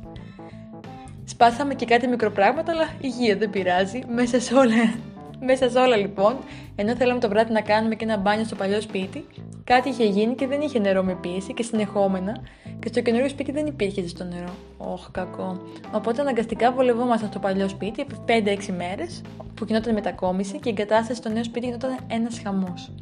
Σπάσαμε 1.24 1.74
και 1.74 1.84
κάτι 1.84 2.06
μικροπράγματα, 2.06 2.72
αλλά 2.72 2.88
υγεία 3.00 3.36
δεν 3.36 3.50
πειράζει. 3.50 4.00
Μέσα 4.14 4.40
σε 4.40 4.54
όλα, 4.54 4.94
μέσα 5.40 5.70
σε 5.70 5.78
όλα 5.78 5.96
λοιπόν, 5.96 6.36
ενώ 6.76 6.96
θέλαμε 6.96 7.20
το 7.20 7.28
βράδυ 7.28 7.52
να 7.52 7.60
κάνουμε 7.60 7.94
και 7.94 8.04
ένα 8.04 8.16
μπάνιο 8.16 8.44
στο 8.44 8.54
παλιό 8.54 8.80
σπίτι, 8.80 9.24
κάτι 9.64 9.88
είχε 9.88 10.04
γίνει 10.04 10.34
και 10.34 10.46
δεν 10.46 10.60
είχε 10.60 10.78
νερό 10.78 11.02
με 11.02 11.14
πίεση 11.14 11.54
και 11.54 11.62
συνεχόμενα 11.62 12.40
και 12.78 12.88
στο 12.88 13.00
καινούριο 13.00 13.28
σπίτι 13.28 13.52
δεν 13.52 13.66
υπήρχε 13.66 14.02
ζεστό 14.02 14.24
νερό. 14.24 14.54
Όχ, 14.78 15.10
κακό. 15.10 15.60
Οπότε 15.92 16.20
αναγκαστικά 16.20 16.72
βολευόμασταν 16.72 17.28
στο 17.28 17.38
παλιό 17.38 17.68
σπίτι 17.68 18.02
επί 18.02 18.14
5-6 18.26 18.74
μέρες, 18.76 19.22
που 19.54 19.64
γινόταν 19.64 19.90
η 19.90 19.94
μετακόμιση 19.94 20.58
και 20.58 20.68
η 20.68 20.74
εγκατάσταση 20.78 21.18
στο 21.18 21.28
νέο 21.28 21.44
σπίτι 21.44 21.66
γινόταν 21.66 21.96
ένας 22.06 22.40
χαμός. 22.44 22.92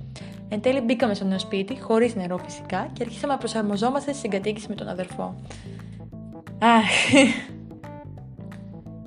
Εν 0.48 0.60
τέλει 0.60 0.80
μπήκαμε 0.80 1.14
στο 1.14 1.24
νέο 1.24 1.38
σπίτι, 1.38 1.80
χωρίς 1.80 2.14
νερό 2.14 2.38
φυσικά, 2.38 2.88
και 2.92 3.02
αρχίσαμε 3.02 3.32
να 3.32 3.38
προσαρμοζόμαστε 3.38 4.10
στη 4.12 4.20
συγκατοίκηση 4.20 4.66
με 4.68 4.74
τον 4.74 4.88
αδερφό. 4.88 5.34
Αχ. 6.58 7.12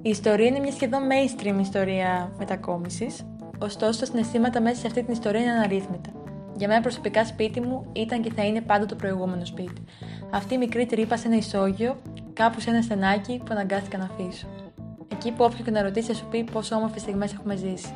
Η 0.06 0.10
ιστορία 0.10 0.46
είναι 0.46 0.60
μια 0.60 0.72
σχεδόν 0.72 1.02
mainstream 1.12 1.60
ιστορία 1.62 2.32
μετακόμισης, 2.38 3.26
ωστόσο 3.60 4.00
τα 4.00 4.06
συναισθήματα 4.06 4.62
μέσα 4.62 4.80
σε 4.80 4.88
αυτή 4.88 5.04
την 5.04 5.14
ιστορία 5.14 5.42
είναι 5.42 5.52
αναρρύθμιτα. 5.52 6.10
Για 6.56 6.68
μένα 6.68 6.82
προσωπικά 6.82 7.26
σπίτι 7.26 7.62
μου 7.62 7.86
ήταν 7.94 8.22
και 8.22 8.32
θα 8.36 8.46
είναι 8.46 8.62
πάντα 8.62 8.86
το 8.86 8.96
προηγούμενο 8.96 9.46
σπίτι. 9.46 9.84
Αυτή 10.30 10.54
η 10.54 10.58
μικρή 10.58 10.86
τρύπα 10.86 11.18
σε 11.18 11.28
ένα 11.28 11.36
ισόγειο, 11.36 12.02
κάπου 12.34 12.60
σε 12.60 12.70
ένα 12.70 12.82
στενάκι 12.82 13.38
που 13.38 13.46
αναγκάστηκα 13.50 13.98
να 13.98 14.04
αφήσω. 14.04 14.48
Εκεί 15.12 15.32
που 15.32 15.44
όποιος 15.44 15.62
και 15.62 15.72
να 15.72 15.82
ρωτήσει 15.82 16.08
θα 16.08 16.14
σου 16.14 16.26
πει 16.30 16.44
πόσο 16.44 16.76
όμορφες 16.76 17.02
στιγμές 17.02 17.34
έχουμε 17.34 17.56
ζήσει. 17.56 17.94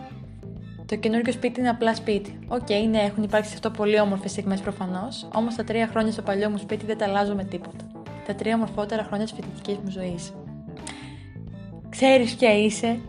Το 0.85 0.95
καινούργιο 0.95 1.33
σπίτι 1.33 1.59
είναι 1.59 1.69
απλά 1.69 1.95
σπίτι. 1.95 2.39
OK, 2.47 2.59
okay, 2.59 2.87
ναι, 2.89 2.99
έχουν 2.99 3.23
υπάρξει 3.23 3.53
αυτό 3.53 3.71
πολύ 3.71 3.99
όμορφες 3.99 4.31
στιγμές 4.31 4.61
προφανώς, 4.61 5.27
όμως 5.33 5.55
τα 5.55 5.63
τρία 5.63 5.87
χρόνια 5.87 6.11
στο 6.11 6.21
παλιό 6.21 6.49
μου 6.49 6.57
σπίτι 6.57 6.85
δεν 6.85 6.97
τα 6.97 7.05
αλλάζω 7.05 7.35
με 7.35 7.43
τίποτα. 7.43 7.85
Τα 8.27 8.35
τρία 8.35 8.55
ομορφότερα 8.55 9.03
χρόνια 9.03 9.25
της 9.25 9.35
φοιτητικής 9.35 9.77
μου 9.77 9.89
ζωής. 9.89 10.33
Ξέρεις 12.01 12.35
ποια 12.35 12.57
είσαι. 12.57 12.99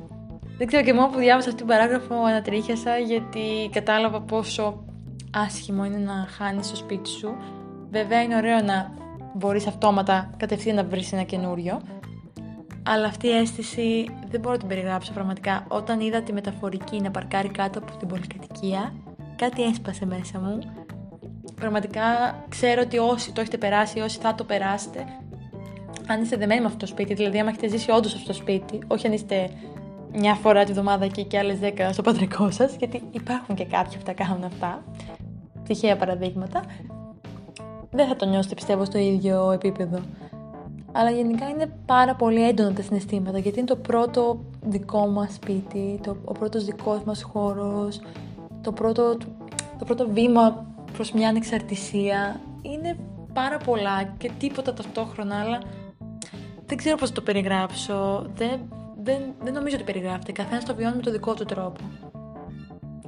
Δεν 0.58 0.66
ξέρω 0.66 0.84
και 0.84 0.92
μόνο 0.92 1.08
που 1.08 1.18
διάβασα 1.18 1.48
αυτή 1.48 1.60
την 1.60 1.66
παράγραφο 1.66 2.14
ανατρίχιασα 2.14 2.96
γιατί 2.98 3.70
κατάλαβα 3.72 4.20
πόσο 4.20 4.84
άσχημο 5.32 5.84
είναι 5.84 5.96
να 5.96 6.26
χάνεις 6.30 6.70
το 6.70 6.76
σπίτι 6.76 7.08
σου. 7.08 7.36
Βέβαια 7.90 8.22
είναι 8.22 8.36
ωραίο 8.36 8.60
να 8.60 8.94
μπορείς 9.34 9.66
αυτόματα 9.66 10.30
κατευθείαν 10.36 10.76
να 10.76 10.84
βρεις 10.84 11.12
ένα 11.12 11.22
καινούριο. 11.22 11.80
Αλλά 12.82 13.06
αυτή 13.06 13.26
η 13.26 13.36
αίσθηση 13.36 14.08
δεν 14.30 14.40
μπορώ 14.40 14.52
να 14.52 14.58
την 14.58 14.68
περιγράψω 14.68 15.12
πραγματικά. 15.12 15.64
Όταν 15.68 16.00
είδα 16.00 16.22
τη 16.22 16.32
μεταφορική 16.32 17.00
να 17.00 17.10
παρκάρει 17.10 17.48
κάτω 17.48 17.78
από 17.78 17.96
την 17.96 18.08
πολυκατοικία, 18.08 18.94
κάτι 19.36 19.62
έσπασε 19.62 20.06
μέσα 20.06 20.40
μου. 20.40 20.58
Πραγματικά 21.54 22.02
ξέρω 22.48 22.82
ότι 22.84 22.98
όσοι 22.98 23.32
το 23.32 23.40
έχετε 23.40 23.56
περάσει, 23.56 24.00
όσοι 24.00 24.18
θα 24.18 24.34
το 24.34 24.44
περάσετε, 24.44 25.04
αν 26.12 26.22
είστε 26.22 26.36
δεμένοι 26.36 26.60
με 26.60 26.66
αυτό 26.66 26.78
το 26.78 26.86
σπίτι, 26.86 27.14
δηλαδή 27.14 27.38
αν 27.38 27.46
έχετε 27.46 27.68
ζήσει 27.68 27.90
όντως 27.90 28.14
αυτό 28.14 28.26
το 28.26 28.32
σπίτι, 28.32 28.78
όχι 28.86 29.06
αν 29.06 29.12
είστε 29.12 29.50
μια 30.12 30.34
φορά 30.34 30.64
τη 30.64 30.72
βδομάδα 30.72 31.04
εκεί 31.04 31.24
και 31.24 31.38
άλλες 31.38 31.58
δέκα 31.58 31.92
στο 31.92 32.02
πατρικό 32.02 32.50
σας, 32.50 32.74
γιατί 32.78 33.02
υπάρχουν 33.10 33.54
και 33.54 33.64
κάποιοι 33.64 33.96
που 33.96 34.04
τα 34.04 34.12
κάνουν 34.12 34.44
αυτά. 34.44 34.84
Τυχαία 35.66 35.96
παραδείγματα. 35.96 36.62
Δεν 37.90 38.08
θα 38.08 38.16
το 38.16 38.26
νιώσετε 38.26 38.54
πιστεύω 38.54 38.84
στο 38.84 38.98
ίδιο 38.98 39.50
επίπεδο 39.50 40.00
αλλά 40.92 41.10
γενικά 41.10 41.48
είναι 41.48 41.72
πάρα 41.86 42.14
πολύ 42.14 42.48
έντονα 42.48 42.72
τα 42.72 42.82
συναισθήματα 42.82 43.38
γιατί 43.38 43.58
είναι 43.58 43.68
το 43.68 43.76
πρώτο 43.76 44.40
δικό 44.66 45.06
μας 45.06 45.34
σπίτι, 45.34 46.00
το, 46.02 46.16
ο 46.24 46.32
πρώτος 46.32 46.64
δικός 46.64 47.02
μας 47.04 47.22
χώρος, 47.22 48.00
το 48.62 48.72
πρώτο, 48.72 49.16
το 49.78 49.84
πρώτο 49.84 50.08
βήμα 50.08 50.66
προς 50.92 51.12
μια 51.12 51.28
ανεξαρτησία. 51.28 52.40
Είναι 52.62 52.96
πάρα 53.32 53.56
πολλά 53.56 54.02
και 54.18 54.30
τίποτα 54.38 54.74
ταυτόχρονα, 54.74 55.40
αλλά 55.40 55.60
δεν 56.70 56.78
ξέρω 56.78 56.96
πώς 56.96 57.12
το 57.12 57.20
περιγράψω. 57.20 58.26
Δεν, 58.34 58.60
δεν, 59.02 59.22
δεν 59.42 59.52
νομίζω 59.52 59.74
ότι 59.74 59.84
περιγράφεται. 59.84 60.32
Καθένας 60.32 60.64
το 60.64 60.74
βιώνει 60.74 60.96
με 60.96 61.02
το 61.02 61.10
δικό 61.10 61.34
του 61.34 61.44
τρόπο. 61.44 61.80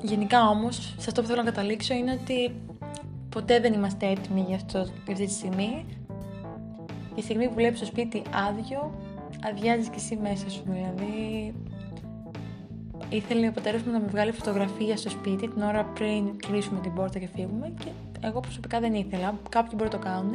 Γενικά 0.02 0.48
όμως, 0.48 0.94
σε 0.98 1.08
αυτό 1.08 1.20
που 1.20 1.26
θέλω 1.26 1.42
να 1.42 1.50
καταλήξω 1.50 1.94
είναι 1.94 2.18
ότι 2.22 2.54
ποτέ 3.28 3.60
δεν 3.60 3.72
είμαστε 3.72 4.06
έτοιμοι 4.06 4.44
για, 4.48 4.56
αυτό, 4.56 4.78
για 4.78 5.12
αυτή 5.12 5.26
τη 5.26 5.32
στιγμή 5.32 5.86
η 7.14 7.22
στιγμή 7.22 7.48
που 7.48 7.54
βλέπεις 7.54 7.80
το 7.80 7.86
σπίτι 7.86 8.22
άδειο, 8.48 8.94
αδειάζεις 9.50 9.88
και 9.88 9.96
εσύ 9.96 10.18
μέσα 10.22 10.50
σου. 10.50 10.62
Δηλαδή, 10.66 11.54
ήθελε 13.08 13.48
ο 13.48 13.52
πατέρας 13.52 13.82
μου 13.82 13.92
να 13.92 14.00
με 14.00 14.06
βγάλει 14.06 14.32
φωτογραφία 14.32 14.96
στο 14.96 15.10
σπίτι 15.10 15.48
την 15.48 15.62
ώρα 15.62 15.84
πριν 15.84 16.36
κλείσουμε 16.36 16.80
την 16.80 16.94
πόρτα 16.94 17.18
και 17.18 17.28
φύγουμε 17.34 17.72
και 17.84 17.90
εγώ 18.20 18.40
προσωπικά 18.40 18.80
δεν 18.80 18.94
ήθελα. 18.94 19.34
Κάποιοι 19.48 19.72
μπορεί 19.76 19.90
να 19.90 19.98
το 19.98 20.04
κάνουν. 20.04 20.34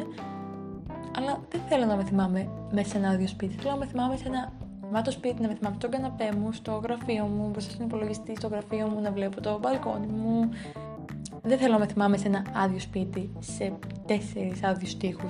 Αλλά 1.18 1.40
δεν 1.52 1.62
θέλω 1.70 1.86
να 1.86 1.96
με 1.96 2.04
θυμάμαι 2.04 2.50
μέσα 2.72 2.90
σε 2.90 2.98
ένα 2.98 3.10
άδειο 3.10 3.28
σπίτι. 3.28 3.56
Θέλω 3.60 3.72
να 3.72 3.78
με 3.78 3.86
θυμάμαι 3.86 4.16
σε 4.16 4.28
ένα 4.28 4.52
μάτο 4.92 5.12
σπίτι, 5.12 5.42
να 5.42 5.48
με 5.48 5.54
θυμάμαι 5.56 5.76
στον 5.80 5.92
καναπέ 5.92 6.32
μου, 6.40 6.52
στο 6.52 6.72
γραφείο 6.84 7.26
μου, 7.26 7.50
μπροστά 7.50 7.72
στον 7.72 7.86
υπολογιστή, 7.86 8.36
στο 8.36 8.48
γραφείο 8.48 8.88
μου, 8.88 9.02
να 9.02 9.12
βλέπω 9.12 9.42
το 9.42 9.60
μπαλκόνι 9.62 10.08
μου. 10.08 10.50
Δεν 11.44 11.58
θέλω 11.58 11.74
να 11.74 11.80
με 11.80 11.88
θυμάμαι 11.88 12.18
σε 12.18 12.28
ένα 12.28 12.46
άδειο 12.56 12.80
σπίτι, 12.80 13.32
σε 13.40 13.74
τέσσερις 14.06 14.64
άδειους 14.64 14.98
τείχου. 14.98 15.28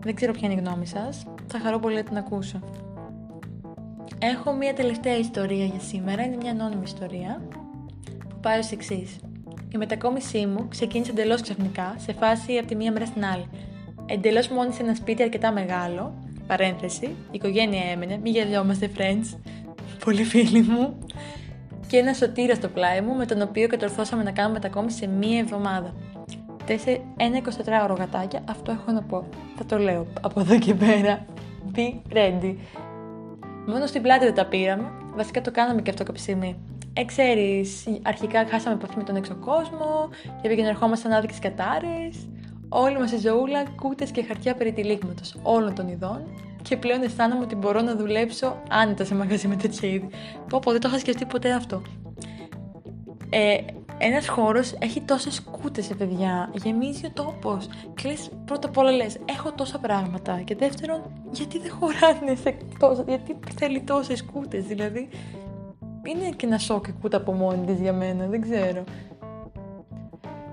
Δεν 0.00 0.14
ξέρω 0.14 0.32
ποια 0.32 0.50
είναι 0.50 0.60
η 0.60 0.64
γνώμη 0.64 0.86
σας. 0.86 1.26
Θα 1.46 1.58
χαρώ 1.58 1.78
πολύ 1.78 1.94
να 1.94 2.02
την 2.02 2.16
ακούσω. 2.16 2.60
Έχω 4.18 4.52
μία 4.52 4.74
τελευταία 4.74 5.18
ιστορία 5.18 5.64
για 5.64 5.80
σήμερα. 5.80 6.24
Είναι 6.24 6.36
μια 6.36 6.50
ανώνυμη 6.50 6.82
ιστορία 6.84 7.42
που 8.28 8.36
πάει 8.40 8.58
ως 8.58 8.70
εξής. 8.70 9.16
Η 9.68 9.76
μετακόμισή 9.76 10.46
μου 10.46 10.68
ξεκίνησε 10.68 11.10
εντελώς 11.10 11.40
ξαφνικά, 11.40 11.94
σε 11.98 12.12
φάση 12.12 12.56
από 12.56 12.66
τη 12.66 12.74
μία 12.76 12.92
μέρα 12.92 13.06
στην 13.06 13.24
άλλη. 13.24 13.48
Εντελώς 14.06 14.48
μόνη 14.48 14.72
σε 14.72 14.82
ένα 14.82 14.94
σπίτι 14.94 15.22
αρκετά 15.22 15.52
μεγάλο. 15.52 16.14
Παρένθεση. 16.46 17.06
Η 17.06 17.14
οικογένεια 17.30 17.82
έμενε. 17.90 18.18
Μην 18.22 18.32
γελιόμαστε, 18.32 18.90
friends. 18.98 19.38
Πολύ 20.04 20.24
φίλοι 20.24 20.62
μου. 20.62 20.98
Και 21.86 21.96
ένα 21.96 22.14
σωτήρας 22.14 22.56
στο 22.56 22.68
πλάι 22.68 23.00
μου, 23.00 23.14
με 23.14 23.26
τον 23.26 23.42
οποίο 23.42 23.68
κατορθώσαμε 23.68 24.22
να 24.22 24.30
κάνουμε 24.30 24.54
μετακόμιση 24.54 24.96
σε 24.96 25.06
μία 25.06 25.38
εβδομάδα 25.38 25.94
ένα 27.16 27.40
24ωρο 27.44 27.96
γατάκια, 27.98 28.42
αυτό 28.48 28.72
έχω 28.72 28.92
να 28.92 29.02
πω. 29.02 29.28
Θα 29.56 29.64
το 29.64 29.78
λέω 29.78 30.06
από 30.20 30.40
εδώ 30.40 30.58
και 30.58 30.74
πέρα. 30.74 31.26
Be 31.74 32.14
ready. 32.14 32.56
Μόνο 33.66 33.86
στην 33.86 34.02
πλάτη 34.02 34.24
δεν 34.24 34.34
τα 34.34 34.46
πήραμε. 34.46 34.90
Βασικά 35.14 35.40
το 35.40 35.50
κάναμε 35.50 35.82
και 35.82 35.90
αυτό 35.90 36.04
κάποια 36.04 36.22
στιγμή. 36.22 36.56
Ε, 36.92 37.04
ξέρεις, 37.04 37.86
αρχικά 38.02 38.46
χάσαμε 38.46 38.74
επαφή 38.74 38.96
με 38.96 39.02
τον 39.02 39.16
έξω 39.16 39.34
κόσμο 39.34 40.08
και 40.42 40.48
πήγαινε 40.48 40.68
ερχόμασταν 40.68 41.12
άδικες 41.12 41.38
κατάρες. 41.38 42.28
Όλη 42.74 42.98
μας 42.98 43.12
η 43.12 43.18
ζωούλα, 43.18 43.62
κούτες 43.80 44.10
και 44.10 44.22
χαρτιά 44.22 44.54
περί 44.54 44.72
τυλίγματος 44.72 45.36
όλων 45.42 45.74
των 45.74 45.88
ειδών 45.88 46.20
και 46.62 46.76
πλέον 46.76 47.02
αισθάνομαι 47.02 47.44
ότι 47.44 47.54
μπορώ 47.54 47.80
να 47.80 47.96
δουλέψω 47.96 48.62
άνετα 48.68 49.04
σε 49.04 49.14
μαγαζί 49.14 49.48
με 49.48 49.56
τέτοια 49.56 49.88
είδη. 49.88 50.08
Πω 50.48 50.58
πω, 50.58 50.70
δεν 50.70 50.80
το 50.80 50.88
είχα 50.88 50.98
σκεφτεί 50.98 51.24
ποτέ 51.24 51.52
αυτό. 51.52 51.82
Ε, 53.30 53.56
ένας 53.98 54.28
χώρος 54.28 54.74
έχει 54.78 55.00
τόσες 55.00 55.42
κούτες, 55.42 55.86
παιδιά. 55.98 56.50
Γεμίζει 56.54 57.06
ο 57.06 57.10
τόπος. 57.14 57.68
Και 57.94 58.16
πρώτα 58.44 58.68
απ' 58.68 58.76
όλα 58.76 58.90
λες: 58.90 59.18
Έχω 59.24 59.52
τόσα 59.52 59.78
πράγματα. 59.78 60.40
Και 60.44 60.54
δεύτερον, 60.54 61.02
γιατί 61.30 61.58
δεν 61.58 61.70
χωράνε 61.70 62.34
σε 62.34 62.56
τόσα. 62.78 63.04
Γιατί 63.08 63.38
θέλει 63.58 63.80
τόσες 63.80 64.24
κούτες. 64.24 64.64
Δηλαδή, 64.64 65.08
είναι 66.04 66.28
και 66.36 66.46
ένα 66.46 66.58
σοκ 66.58 66.86
η 66.86 66.94
κούτα 67.00 67.16
από 67.16 67.32
μόνη 67.32 67.66
της 67.66 67.80
για 67.80 67.92
μένα. 67.92 68.26
Δεν 68.26 68.40
ξέρω. 68.40 68.84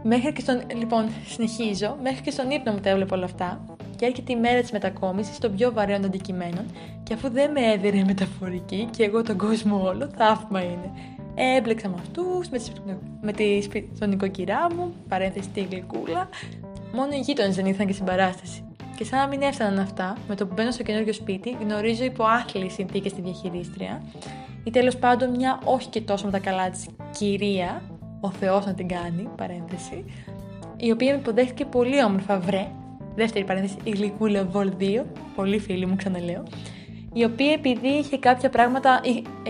Μέχρι 0.04 0.34
και 0.34 0.42
στον. 0.42 0.62
Λοιπόν, 0.76 1.10
συνεχίζω. 1.28 1.98
Μέχρι 2.04 2.22
και 2.22 2.32
στον 2.32 2.50
ύπνο 2.50 2.72
μου 2.72 2.80
τα 2.80 2.90
έβλεπα 2.90 3.16
όλα 3.16 3.26
αυτά. 3.26 3.66
Και 3.96 4.06
έρχεται 4.06 4.34
η 4.34 4.36
μέρα 4.36 4.62
της 4.62 4.72
μετακόμισης 4.72 5.38
των 5.38 5.56
πιο 5.56 5.72
βαρέων 5.74 6.06
αντικειμένων. 6.06 6.66
Και 7.04 7.14
αφού 7.14 7.30
δεν 7.30 7.52
με 7.52 7.72
έδινε 7.72 8.04
μεταφορική 8.04 8.88
και 8.92 9.04
εγώ 9.04 9.24
τον 9.24 9.38
κόσμο 9.38 9.84
όλο, 9.88 10.10
θαύμα 10.18 10.64
είναι. 10.64 10.92
Έμπλεξα 11.36 11.90
με 11.90 11.96
αυτούς, 12.00 12.50
με 13.22 13.32
τη 13.32 13.62
στον 13.96 14.10
νοικοκυρά 14.10 14.68
μου, 14.76 14.94
παρένθεση 15.08 15.50
τη 15.50 15.62
γλυκούλα. 15.62 16.30
Μόνο 16.94 17.10
οι 17.12 17.20
γείτονες 17.20 17.56
δεν 17.56 17.66
ήρθαν 17.66 17.88
και 17.88 17.94
στην 17.94 18.06
παράσταση. 18.06 18.64
Και 18.98 19.04
σαν 19.06 19.20
να 19.20 19.28
μην 19.28 19.42
έφταναν 19.42 19.80
αυτά, 19.80 20.18
με 20.28 20.36
το 20.36 20.48
που 20.48 20.54
μπαίνω 20.54 20.72
στο 20.72 20.84
καινούργιο 20.84 21.14
σπίτι, 21.14 21.58
γνωρίζω 21.62 22.04
υπό 22.04 22.24
άθλιες 22.24 22.74
συνθήκες 22.74 23.14
τη 23.14 23.22
διαχειρίστρια, 23.22 24.02
ή 24.64 24.72
τέλος 24.72 24.98
πάντων 24.98 25.30
μια 25.30 25.60
όχι 25.64 25.90
και 25.90 26.02
τόσο 26.02 26.26
με 26.26 26.32
τα 26.32 26.40
καλά 26.40 26.70
της 26.70 26.86
κυρία, 27.18 27.82
ο 28.20 28.32
Θεός 28.32 28.66
να 28.66 28.74
την 28.74 28.88
κάνει, 28.88 29.30
παρένθεση, 29.36 30.06
η 30.78 30.92
οποία 30.92 31.14
με 31.14 31.20
υποδέχτηκε 31.20 31.66
πολύ 31.66 32.04
όμορφα 32.04 32.40
βρε. 32.40 32.68
Δεύτερη 33.16 33.46
παρένθεση, 33.46 33.78
η 33.84 33.90
γλυκούλα 33.90 34.46
Βολ 34.46 34.72
2, 34.80 35.04
πολύ 35.36 35.60
φίλη 35.60 35.86
μου, 35.86 35.96
ξαναλέω 35.96 36.44
η 37.14 37.24
οποία 37.24 37.52
επειδή 37.52 37.88
είχε 37.88 38.18
κάποια 38.18 38.50
πράγματα, 38.50 39.02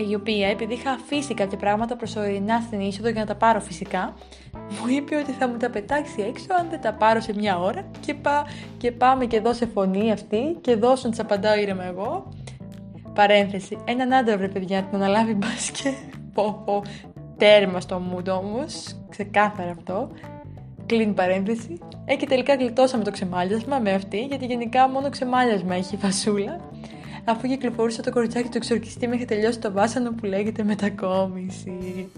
η, 0.08 0.14
οποία 0.14 0.48
επειδή 0.48 0.74
είχα 0.74 0.90
αφήσει 0.90 1.34
κάποια 1.34 1.58
πράγματα 1.58 1.96
προσωρινά 1.96 2.60
στην 2.60 2.80
είσοδο 2.80 3.08
για 3.08 3.20
να 3.20 3.26
τα 3.26 3.34
πάρω 3.34 3.60
φυσικά, 3.60 4.14
μου 4.52 4.88
είπε 4.96 5.16
ότι 5.16 5.32
θα 5.32 5.48
μου 5.48 5.56
τα 5.56 5.70
πετάξει 5.70 6.22
έξω 6.28 6.46
αν 6.58 6.66
δεν 6.70 6.80
τα 6.80 6.92
πάρω 6.92 7.20
σε 7.20 7.34
μια 7.34 7.58
ώρα 7.58 7.84
και, 8.00 8.14
πά, 8.14 8.46
και 8.78 8.92
πάμε 8.92 9.26
και 9.26 9.36
εδώ 9.36 9.52
σε 9.52 9.66
φωνή 9.66 10.12
αυτή 10.12 10.58
και 10.60 10.70
εδώ 10.70 10.96
σου 10.96 11.08
τη 11.08 11.20
απαντάω 11.20 11.58
ήρεμα 11.58 11.84
εγώ. 11.84 12.32
Παρένθεση, 13.14 13.78
έναν 13.84 14.12
άντρα 14.12 14.36
βρε 14.36 14.48
παιδιά 14.48 14.82
την 14.82 14.96
αναλάβει 14.96 15.34
μπάσκετ. 15.34 15.94
Πω, 16.34 16.62
πω, 16.64 16.82
τέρμα 17.40 17.80
στο 17.80 18.02
mood 18.10 18.26
όμως, 18.26 18.96
ξεκάθαρα 19.08 19.70
αυτό. 19.70 20.10
Κλείνει 20.86 21.12
παρένθεση. 21.12 21.78
Ε, 22.04 22.16
και 22.16 22.26
τελικά 22.26 22.54
γλιτώσαμε 22.54 23.04
το 23.04 23.10
ξεμάλιασμα 23.10 23.78
με 23.78 23.92
αυτή, 23.92 24.24
γιατί 24.24 24.46
γενικά 24.46 24.88
μόνο 24.88 25.10
ξεμάλιασμα 25.10 25.74
έχει 25.74 25.94
η 25.94 25.98
φασούλα 25.98 26.60
αφού 27.24 27.48
κυκλοφορούσε 27.48 28.02
το 28.02 28.10
κοριτσάκι 28.10 28.48
του 28.48 28.56
εξορκιστή 28.56 29.08
με 29.08 29.14
είχε 29.14 29.24
τελειώσει 29.24 29.58
το 29.58 29.72
βάσανο 29.72 30.10
που 30.10 30.26
λέγεται 30.26 30.62
μετακόμιση. 30.62 32.08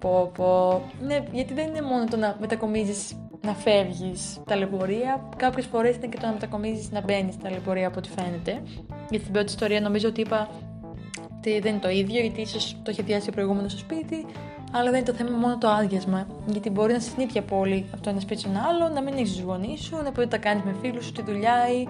Πω 0.00 0.30
πω. 0.34 0.82
Ναι, 1.00 1.24
γιατί 1.32 1.54
δεν 1.54 1.66
είναι 1.68 1.82
μόνο 1.82 2.04
το 2.04 2.16
να 2.16 2.36
μετακομίζεις 2.40 3.16
να 3.42 3.54
φεύγεις 3.54 4.40
ταλαιπωρία. 4.46 5.28
Κάποιες 5.36 5.66
φορές 5.66 5.96
είναι 5.96 6.06
και 6.06 6.18
το 6.20 6.26
να 6.26 6.32
μετακομίζεις 6.32 6.90
να 6.90 7.00
μπαίνεις 7.00 7.34
στα 7.34 7.42
ταλαιπωρία 7.42 7.86
από 7.86 7.98
ό,τι 7.98 8.08
φαίνεται. 8.08 8.62
Γιατί 9.10 9.18
στην 9.18 9.32
πρώτη 9.32 9.48
ιστορία 9.48 9.80
νομίζω 9.80 10.08
ότι 10.08 10.20
είπα 10.20 10.48
ότι 11.50 11.60
δεν 11.60 11.72
είναι 11.72 11.80
το 11.80 11.88
ίδιο, 11.88 12.20
γιατί 12.20 12.40
ίσως 12.40 12.76
το 12.82 12.90
είχε 12.90 13.02
διάσει 13.02 13.28
ο 13.28 13.32
προηγούμενος 13.32 13.72
στο 13.72 13.80
σπίτι, 13.80 14.26
αλλά 14.72 14.90
δεν 14.90 14.94
είναι 14.94 15.08
το 15.08 15.12
θέμα 15.12 15.36
μόνο 15.36 15.58
το 15.58 15.68
άδειασμα. 15.68 16.26
Γιατί 16.46 16.70
μπορεί 16.70 16.92
να 16.92 16.98
συνήθεια 16.98 17.42
πολύ 17.42 17.84
από 17.92 18.02
το 18.02 18.10
ένα 18.10 18.20
σπίτι 18.20 18.40
στον 18.40 18.56
άλλο, 18.56 18.88
να 18.88 19.02
μην 19.02 19.14
έχεις 19.14 19.32
τους 19.32 19.40
γονείς 19.40 19.80
σου, 19.80 19.96
να 19.96 20.10
μπορεί 20.10 20.24
να 20.24 20.28
τα 20.28 20.38
κάνεις 20.38 20.64
με 20.64 20.74
φίλους 20.80 21.04
σου, 21.04 21.12
τη 21.12 21.22
δουλειά 21.22 21.72
ή 21.80 21.88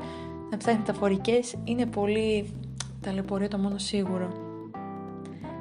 να 0.51 0.57
ψάχνεις 0.57 0.79
μεταφορικές 0.87 1.55
είναι 1.65 1.87
πολύ 1.87 2.53
ταλαιπωρία 3.01 3.49
το 3.49 3.59
μόνο 3.59 3.79
σίγουρο. 3.79 4.29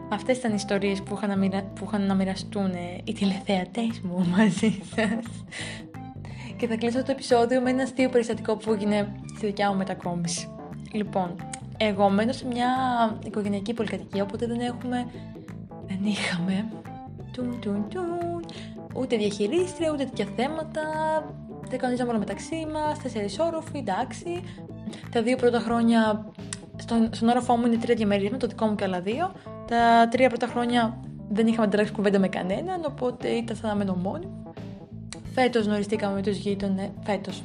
Αυτές 0.10 0.38
ήταν 0.38 0.52
οι 0.52 0.56
ιστορίες 0.58 1.02
που 1.02 1.16
είχαν 1.16 1.30
να, 1.30 1.36
μοιρα... 1.36 1.64
που 1.64 1.86
είχαν 1.88 2.06
να 2.06 2.14
μοιραστούν 2.14 2.72
ε, 2.72 3.02
οι 3.04 3.14
τηλεθεατές 3.14 4.02
μου 4.04 4.26
μαζί 4.38 4.82
σας. 4.96 5.44
Και 6.58 6.68
θα 6.68 6.76
κλείσω 6.76 7.04
το 7.04 7.12
επεισόδιο 7.12 7.62
με 7.62 7.70
ένα 7.70 7.84
αστείο 7.84 8.10
περιστατικό 8.10 8.56
που 8.56 8.72
έγινε 8.72 9.12
στη 9.36 9.46
δικιά 9.46 9.72
μου 9.72 9.78
μετακόμιση. 9.78 10.50
Λοιπόν, 10.92 11.36
εγώ 11.78 12.10
μένω 12.10 12.32
σε 12.32 12.46
μια 12.46 12.70
οικογενειακή 13.24 13.74
πολυκατοικία, 13.74 14.24
οπότε 14.24 14.46
δεν 14.46 14.60
έχουμε, 14.60 15.06
δεν 15.88 16.00
είχαμε, 16.04 16.66
τουν, 17.32 17.60
τουν, 17.62 17.86
τουν, 17.90 18.46
ούτε 18.96 19.18
διαχειρίστρια, 19.18 19.92
ούτε 19.92 20.04
τέτοια 20.04 20.28
θέματα, 20.36 20.82
δεν 21.70 21.80
κανονίζαμε 21.80 22.10
όλα 22.10 22.20
μεταξύ 22.20 22.66
μας, 22.74 23.00
τέσσερις 23.00 23.40
όροφοι, 23.40 23.78
εντάξει. 23.78 24.44
Τα 25.12 25.22
δύο 25.22 25.38
πρώτα 25.38 25.60
χρόνια 25.60 26.32
στον, 26.76 27.10
στον 27.12 27.30
όροφό 27.30 27.56
μου 27.56 27.66
είναι 27.66 27.78
τρία 27.78 27.96
διαμερίσματα, 27.96 28.38
το 28.38 28.48
δικό 28.48 28.66
μου 28.66 28.76
και 28.76 28.84
άλλα 28.84 29.02
δύο. 29.02 29.32
Τα 29.68 30.08
τρία 30.12 30.30
πρώτα 30.30 30.48
χρόνια 30.48 31.00
δεν 31.30 31.48
είχαμε 31.48 31.66
ανταλλάξει 31.66 31.94
κουβέντα 31.94 32.20
με 32.20 32.28
κανέναν, 32.28 32.82
οπότε 32.88 33.28
ήταν 33.28 33.56
σαν 33.56 33.70
να 33.70 33.76
μένω 33.76 33.96
μόνη 33.96 34.26
μου. 34.26 34.54
Φέτος 35.34 35.66
γνωριστήκαμε 35.66 36.16
με 36.16 36.22
τους 36.22 36.38
γείτονες. 36.38 36.90
Φέτος. 37.04 37.44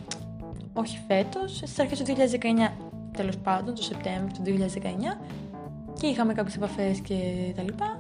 Όχι 0.72 0.99
φέτος, 1.06 1.56
στις 1.56 1.78
αρχές 1.78 1.99
του 1.99 2.04
2019, 2.04 2.72
τέλος 3.20 3.36
πάντων, 3.36 3.74
το 3.74 3.82
Σεπτέμβριο 3.82 4.30
του 4.34 4.42
2019. 4.42 5.18
Και 6.00 6.06
είχαμε 6.06 6.32
κάποιες 6.32 6.56
επαφές 6.56 7.00
και 7.00 7.14
τα 7.56 7.62
λοιπά. 7.62 7.98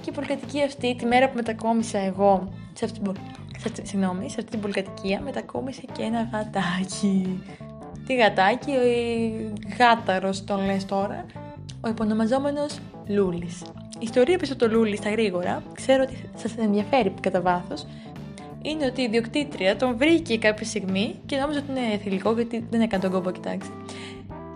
Και 0.00 0.10
η 0.10 0.12
πολυκατοικία 0.12 0.64
αυτή, 0.64 0.96
τη 0.96 1.06
μέρα 1.06 1.28
που 1.28 1.36
μετακόμισα 1.36 1.98
εγώ 1.98 2.48
σε 2.72 2.84
αυτή, 2.84 3.00
σε, 3.58 3.72
συγγνώμη, 3.82 4.30
σε 4.30 4.36
αυτή 4.38 4.50
την 4.50 4.60
πολυκατοικία, 4.60 5.20
μετακόμισε 5.20 5.82
και 5.92 6.02
ένα 6.02 6.28
γατάκι. 6.32 7.42
Τι 8.06 8.14
γατάκι, 8.14 8.70
ο 8.70 8.82
γάταρος 9.78 10.44
τον 10.44 10.64
λες 10.64 10.84
τώρα, 10.84 11.24
ο 11.80 11.88
υπονομαζόμενος 11.88 12.78
Λούλης. 13.06 13.60
Η 13.98 13.98
ιστορία 14.00 14.38
πίσω 14.38 14.56
το 14.56 14.68
Λούλη 14.68 14.96
στα 14.96 15.10
γρήγορα, 15.10 15.62
ξέρω 15.72 16.02
ότι 16.02 16.30
σας 16.36 16.56
ενδιαφέρει 16.56 17.14
κατά 17.20 17.40
βάθος, 17.40 17.86
είναι 18.62 18.86
ότι 18.86 19.00
η 19.00 19.04
ιδιοκτήτρια 19.04 19.76
τον 19.76 19.96
βρήκε 19.96 20.38
κάποια 20.38 20.66
στιγμή 20.66 21.14
και 21.26 21.36
νόμιζε 21.36 21.58
ότι 21.58 21.70
είναι 21.70 21.98
θηλυκό 22.02 22.32
γιατί 22.32 22.64
δεν 22.70 22.80
έκανε 22.80 23.02
τον 23.02 23.12
κόμπο 23.12 23.30
κοιτάξει. 23.30 23.70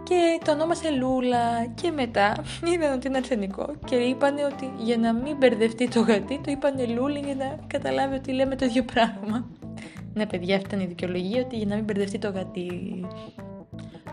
Και 0.09 0.39
το 0.45 0.53
ονόμασε 0.53 0.91
Λούλα 0.91 1.67
και 1.75 1.91
μετά 1.91 2.37
είδαν 2.73 2.93
ότι 2.93 3.07
είναι 3.07 3.17
αρσενικό 3.17 3.75
και 3.85 3.97
είπανε 3.97 4.45
ότι 4.45 4.73
για 4.79 4.97
να 4.97 5.13
μην 5.13 5.37
μπερδευτεί 5.37 5.89
το 5.89 6.01
γατί 6.01 6.41
το 6.45 6.51
είπανε 6.51 6.87
Λούλη 6.87 7.19
για 7.19 7.35
να 7.35 7.59
καταλάβει 7.67 8.15
ότι 8.15 8.33
λέμε 8.33 8.57
το 8.57 8.65
ίδιο 8.65 8.85
πράγμα. 8.85 9.47
Ναι 10.15 10.27
παιδιά 10.27 10.57
αυτή 10.57 10.69
ήταν 10.69 10.81
η 10.81 10.87
δικαιολογία 10.87 11.43
ότι 11.43 11.57
για 11.57 11.67
να 11.67 11.75
μην 11.75 11.85
μπερδευτεί 11.85 12.19
το 12.19 12.31
γατί. 12.31 12.71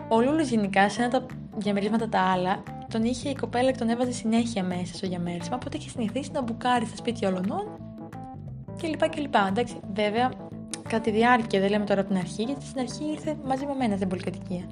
Ο 0.08 0.20
Λούλης 0.20 0.50
γενικά 0.50 0.88
σε 0.88 1.02
ένα 1.02 1.10
τα 1.10 1.26
διαμερίσματα 1.56 2.08
τα 2.08 2.20
άλλα 2.20 2.62
τον 2.90 3.04
είχε 3.04 3.28
η 3.28 3.34
κοπέλα 3.34 3.70
και 3.70 3.78
τον 3.78 3.88
έβαζε 3.88 4.12
συνέχεια 4.12 4.62
μέσα 4.62 4.94
στο 4.94 5.08
διαμέρισμα 5.08 5.54
οπότε 5.54 5.76
είχε 5.76 5.88
συνηθίσει 5.88 6.30
να 6.32 6.42
μπουκάρει 6.42 6.86
στα 6.86 6.96
σπίτια 6.96 7.28
όλων 7.28 7.44
και 8.76 9.08
και 9.08 9.20
λοιπά. 9.20 9.46
Εντάξει, 9.48 9.76
βέβαια, 9.94 10.32
κατά 10.82 11.00
τη 11.00 11.10
διάρκεια, 11.10 11.60
δεν 11.60 11.70
λέμε 11.70 11.84
τώρα 11.84 12.00
από 12.00 12.08
την 12.10 12.18
αρχή, 12.18 12.42
γιατί 12.42 12.64
στην 12.64 12.80
αρχή 12.80 13.04
ήρθε 13.12 13.36
μαζί 13.44 13.66
με 13.66 13.74
μένα 13.74 13.96
στην 13.96 14.08
πολυκατοικία. 14.08 14.64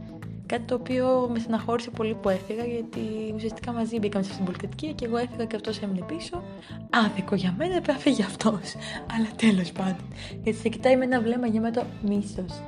Κάτι 0.46 0.62
το 0.62 0.74
οποίο 0.74 1.28
με 1.32 1.38
στεναχώρησε 1.38 1.90
πολύ 1.90 2.14
που 2.14 2.28
έφυγα, 2.28 2.64
γιατί 2.64 3.00
ουσιαστικά 3.34 3.72
μαζί 3.72 3.98
μπήκαμε 3.98 4.24
στην 4.24 4.44
πολυκατοικία 4.44 4.92
και 4.92 5.04
εγώ 5.04 5.16
έφυγα 5.16 5.44
και 5.44 5.56
αυτός 5.56 5.78
έμεινε 5.78 6.04
πίσω. 6.06 6.42
Άδικο 6.90 7.34
για 7.34 7.54
μένα, 7.58 7.74
έπρεπε 7.74 7.92
να 7.92 7.98
φύγει 7.98 8.22
αυτός. 8.22 8.74
Αλλά 9.14 9.28
τέλος 9.36 9.72
πάντων. 9.72 10.06
Γιατί 10.42 10.58
σε 10.58 10.68
κοιτάει 10.68 10.96
με 10.96 11.04
ένα 11.04 11.20
βλέμμα 11.20 11.46
γεμάτο 11.46 11.82
μίσος. 12.02 12.62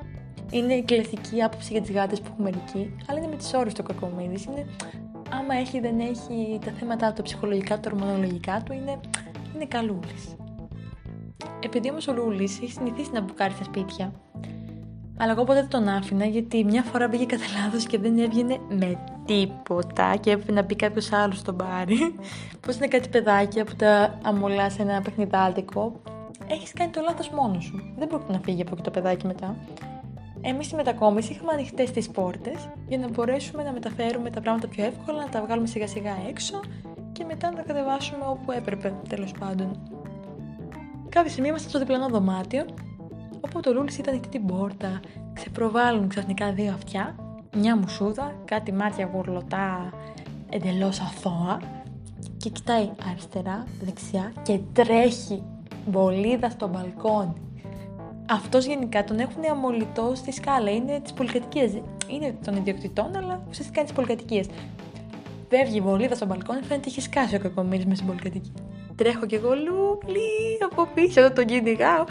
Είναι 0.50 0.74
η 0.74 0.82
κλασική 0.82 1.42
άποψη 1.42 1.72
για 1.72 1.80
τις 1.80 1.90
γάτες 1.90 2.20
που 2.20 2.28
έχουμε 2.32 2.50
μερικοί, 2.50 2.96
αλλά 3.06 3.18
είναι 3.18 3.28
με 3.28 3.36
τις 3.36 3.52
ώρες 3.54 3.72
το 3.72 3.82
κακομίδη. 3.82 4.44
Είναι 4.48 4.66
άμα 5.30 5.54
έχει 5.54 5.80
δεν 5.80 6.00
έχει 6.00 6.58
τα 6.64 6.70
θέματα 6.70 7.12
του 7.12 7.22
ψυχολογικά, 7.22 7.80
του 7.80 7.90
ορμονολογικά 7.94 8.62
του, 8.64 8.72
είναι, 8.72 9.00
είναι 9.54 9.66
καλούλης. 9.66 10.36
Επειδή 11.60 11.90
όμως 11.90 12.08
ο 12.08 12.12
Ρούλη 12.12 12.42
έχει 12.42 12.70
συνηθίσει 12.70 13.10
να 13.12 13.20
μπουκάρει 13.20 13.52
στα 13.52 13.64
σπίτια, 13.64 14.12
αλλά 15.16 15.32
εγώ 15.32 15.44
ποτέ 15.44 15.60
δεν 15.60 15.68
τον 15.68 15.88
άφηνα 15.88 16.24
γιατί 16.24 16.64
μια 16.64 16.82
φορά 16.82 17.08
μπήκε 17.08 17.24
κατά 17.24 17.44
λάθο 17.62 17.86
και 17.88 17.98
δεν 17.98 18.18
έβγαινε 18.18 18.58
με 18.68 18.98
τίποτα 19.24 20.16
και 20.16 20.30
έπρεπε 20.30 20.52
να 20.52 20.62
μπει 20.62 20.76
κάποιος 20.76 21.12
άλλος 21.12 21.38
στο 21.38 21.52
μπάρι. 21.52 22.14
Πώς 22.66 22.76
είναι 22.76 22.86
κάτι 22.86 23.08
παιδάκια 23.08 23.64
που 23.64 23.74
τα 23.76 24.18
αμολά 24.22 24.70
σε 24.70 24.82
ένα 24.82 25.00
παιχνιδάτικο. 25.00 26.00
Έχεις 26.46 26.72
κάνει 26.72 26.90
το 26.90 27.00
λάθος 27.00 27.30
μόνος 27.30 27.64
σου. 27.64 27.94
Δεν 27.98 28.08
πρόκειται 28.08 28.32
να 28.32 28.40
φύγει 28.44 28.62
από 28.62 28.70
εκεί 28.72 28.82
το 28.82 28.90
παιδάκι 28.90 29.26
μετά. 29.26 29.56
Εμείς 30.40 30.66
στη 30.66 30.74
μετακόμιση 30.74 31.32
είχαμε 31.32 31.52
ανοιχτές 31.52 31.90
τις 31.90 32.08
πόρτες 32.10 32.68
για 32.88 32.98
να 32.98 33.08
μπορέσουμε 33.08 33.62
να 33.62 33.72
μεταφέρουμε 33.72 34.30
τα 34.30 34.40
πράγματα 34.40 34.68
πιο 34.68 34.84
εύκολα, 34.84 35.18
να 35.18 35.28
τα 35.28 35.42
βγάλουμε 35.42 35.66
σιγά 35.66 35.86
σιγά 35.86 36.16
έξω 36.28 36.60
και 37.12 37.24
μετά 37.24 37.50
να 37.50 37.56
τα 37.56 37.62
κατεβάσουμε 37.62 38.24
όπου 38.26 38.52
έπρεπε, 38.52 38.94
τέλος 39.08 39.32
πάντων. 39.38 39.78
Κάποια 41.08 41.30
στιγμή 41.30 41.48
είμαστε 41.48 41.68
στο 41.68 41.78
διπλανό 41.78 42.08
δωμάτιο, 42.08 42.64
όπου 43.46 43.60
το 43.60 43.72
Λούλης 43.72 43.98
ήταν 43.98 44.14
ανοιχτή 44.14 44.38
την 44.38 44.46
πόρτα. 44.46 45.00
Ξεπροβάλλουν 45.32 46.08
ξαφνικά 46.08 46.52
δύο 46.52 46.72
αυτιά, 46.72 47.16
μια 47.56 47.76
μουσούδα, 47.76 48.34
κάτι 48.44 48.72
μάτια 48.72 49.10
γουρλωτά 49.12 49.92
εντελώς 50.50 51.00
αθώα 51.00 51.60
και 52.36 52.48
κοιτάει 52.50 52.90
αριστερά, 53.10 53.64
δεξιά 53.80 54.32
και 54.42 54.60
τρέχει 54.72 55.42
μπολίδα 55.86 56.50
στο 56.50 56.68
μπαλκόνι. 56.68 57.34
Αυτός 58.30 58.64
γενικά 58.64 59.04
τον 59.04 59.18
έχουν 59.18 59.44
αμολυτό 59.50 60.12
στη 60.14 60.32
σκάλα. 60.32 60.70
Είναι 60.70 61.00
τη 61.00 61.12
πολυκατοικία. 61.12 61.82
Είναι 62.08 62.36
των 62.44 62.56
ιδιοκτητών, 62.56 63.16
αλλά 63.16 63.42
ουσιαστικά 63.48 63.80
είναι 63.80 63.88
τη 63.88 63.94
πολυκατοικία. 63.94 64.44
Φεύγει 65.48 65.76
η 65.76 65.80
βολίδα 65.80 66.14
στο 66.14 66.26
μπαλκόνι, 66.26 66.58
φαίνεται 66.58 66.74
ότι 66.74 66.88
έχει 66.88 67.00
σκάσει 67.00 67.34
ο 67.34 67.38
κακομίρι 67.38 67.86
μες 67.86 67.96
στην 67.96 68.08
πολυκατοικία. 68.08 68.52
Τρέχω 68.94 69.26
κι 69.26 69.34
εγώ 69.34 69.48
λούλι 69.48 70.58
από 70.70 70.88
πίσω, 70.94 71.32
τον 71.32 71.44
κυνηγάω. 71.44 72.04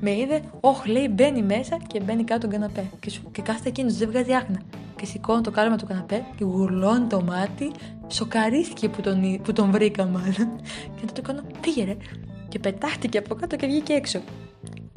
Με 0.00 0.10
είδε, 0.16 0.42
όχ, 0.60 0.86
λέει, 0.86 1.08
μπαίνει 1.12 1.42
μέσα 1.42 1.76
και 1.86 2.00
μπαίνει 2.00 2.24
κάτω 2.24 2.40
τον 2.40 2.50
καναπέ. 2.50 2.84
Και, 3.00 3.10
σου, 3.10 3.30
και 3.32 3.42
κάθεται 3.42 3.68
εκείνος, 3.68 3.96
δεν 3.96 4.08
βγάζει 4.08 4.32
άχνα. 4.32 4.60
Και 4.96 5.06
σηκώνει 5.06 5.40
το 5.42 5.50
κάλεμα 5.50 5.76
του 5.76 5.86
καναπέ 5.86 6.24
και 6.36 6.44
γουρλώνει 6.44 7.06
το 7.06 7.22
μάτι. 7.22 7.70
Σοκαρίστηκε 8.06 8.88
που 8.88 9.00
τον, 9.00 9.40
που 9.42 9.52
τον 9.52 9.70
βρήκα, 9.70 10.04
μάλλον. 10.04 10.60
Και 10.94 11.00
τότε 11.00 11.12
το 11.12 11.22
κάνω, 11.22 11.42
πήγε 11.60 11.84
ρε. 11.84 11.96
Και 12.48 12.58
πετάχτηκε 12.58 13.18
από 13.18 13.34
κάτω 13.34 13.56
και 13.56 13.66
βγήκε 13.66 13.92
έξω. 13.92 14.20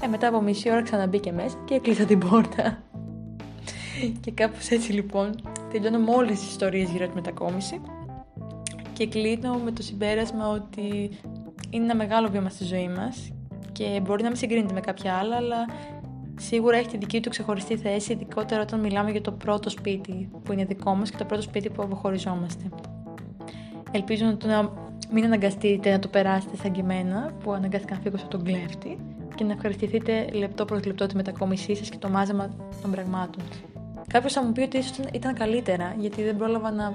Ε, 0.02 0.08
μετά 0.08 0.28
από 0.28 0.42
μισή 0.42 0.72
ώρα 0.72 0.82
ξαναμπήκε 0.82 1.32
μέσα 1.32 1.56
και 1.66 1.74
έκλεισα 1.74 2.04
την 2.04 2.20
πόρτα. 2.20 2.84
και 4.22 4.32
κάπως 4.32 4.70
έτσι 4.70 4.92
λοιπόν 4.92 5.36
τελειώνω 5.72 6.00
με 6.00 6.12
όλες 6.16 6.40
τις 6.40 6.50
ιστορίες 6.50 6.90
γύρω 6.90 7.06
από 7.06 7.14
τη 7.14 7.22
μετακόμιση 7.22 7.82
και 8.94 9.08
κλείνω 9.08 9.54
με 9.54 9.72
το 9.72 9.84
συμπέρασμα 9.84 10.48
ότι 10.48 11.10
είναι 11.70 11.84
ένα 11.84 11.96
μεγάλο 11.96 12.30
βήμα 12.30 12.50
στη 12.50 12.64
ζωή 12.64 12.88
μας 12.88 13.32
και 13.72 14.02
μπορεί 14.04 14.22
να 14.22 14.28
μην 14.28 14.38
συγκρίνεται 14.38 14.74
με 14.74 14.80
κάποια 14.80 15.14
άλλα, 15.14 15.36
αλλά 15.36 15.66
σίγουρα 16.40 16.78
έχει 16.78 16.88
τη 16.88 16.98
δική 16.98 17.20
του 17.20 17.30
ξεχωριστή 17.30 17.78
θέση, 17.78 18.14
ειδικότερα 18.14 18.62
όταν 18.62 18.80
μιλάμε 18.80 19.12
για 19.12 19.22
το 19.22 19.32
πρώτο 19.32 19.70
σπίτι 19.70 20.30
που 20.44 20.54
είναι 20.54 20.66
δικό 20.66 20.96
μας 20.96 21.10
και 21.10 21.18
το 21.18 21.26
πρώτο 21.26 21.42
σπίτι 21.42 21.70
που 21.70 21.82
αποχωριζόμαστε. 21.82 22.64
Ελπίζω 23.92 24.26
να, 24.26 24.38
το, 24.38 24.48
να 24.48 24.72
μην 25.12 25.24
αναγκαστείτε 25.24 25.92
να 25.92 26.00
το 26.00 26.08
περάσετε 26.08 26.56
σαν 26.56 26.72
και 26.72 26.82
εμένα, 26.82 27.32
που 27.44 27.52
αναγκάστηκα 27.52 27.96
να 27.96 28.02
φύγω 28.02 28.16
από 28.20 28.28
τον 28.28 28.44
κλέφτη 28.44 28.98
και 29.36 29.44
να 29.44 29.52
ευχαριστηθείτε 29.52 30.28
λεπτό 30.32 30.66
προς 30.66 30.86
λεπτό 30.86 31.06
τη 31.06 31.16
μετακόμισή 31.16 31.76
σας 31.76 31.90
και 31.90 31.98
το 31.98 32.10
μάζεμα 32.10 32.50
των 32.82 32.92
πραγμάτων. 32.92 33.44
Κάποιος 34.08 34.34
θα 34.34 34.44
μου 34.44 34.52
πει 34.52 34.62
ότι 34.62 34.78
ίσως 34.78 34.98
ήταν 35.14 35.34
καλύτερα, 35.34 35.96
γιατί 36.00 36.24
δεν 36.24 36.38
πρόλαβα 36.38 36.72
να 36.72 36.94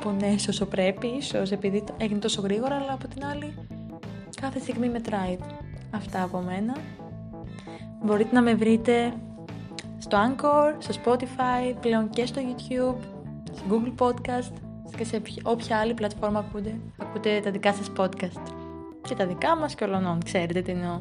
πονέσει 0.00 0.50
όσο 0.50 0.66
πρέπει, 0.66 1.06
ίσως 1.06 1.50
επειδή 1.50 1.84
έγινε 1.96 2.18
τόσο 2.18 2.40
γρήγορα, 2.40 2.74
αλλά 2.74 2.92
από 2.92 3.08
την 3.08 3.24
άλλη 3.24 3.54
κάθε 4.40 4.58
στιγμή 4.58 4.88
μετράει. 4.88 5.38
Αυτά 5.94 6.22
από 6.22 6.38
μένα. 6.38 6.76
Μπορείτε 8.02 8.34
να 8.34 8.42
με 8.42 8.54
βρείτε 8.54 9.12
στο 9.98 10.18
Anchor, 10.28 10.74
στο 10.78 10.94
Spotify, 11.04 11.74
πλέον 11.80 12.10
και 12.10 12.26
στο 12.26 12.40
YouTube, 12.40 12.96
στο 13.52 13.62
Google 13.70 14.04
Podcast 14.04 14.52
και 14.96 15.04
σε 15.04 15.22
όποια 15.42 15.78
άλλη 15.78 15.94
πλατφόρμα 15.94 16.38
ακούτε, 16.38 16.80
ακούτε 16.98 17.40
τα 17.44 17.50
δικά 17.50 17.72
σας 17.72 17.92
podcast. 17.96 18.42
Και 19.08 19.14
τα 19.14 19.26
δικά 19.26 19.56
μας 19.56 19.74
και 19.74 19.84
όλων, 19.84 20.22
ξέρετε 20.24 20.60
τι 20.60 20.70
εννοώ. 20.70 21.00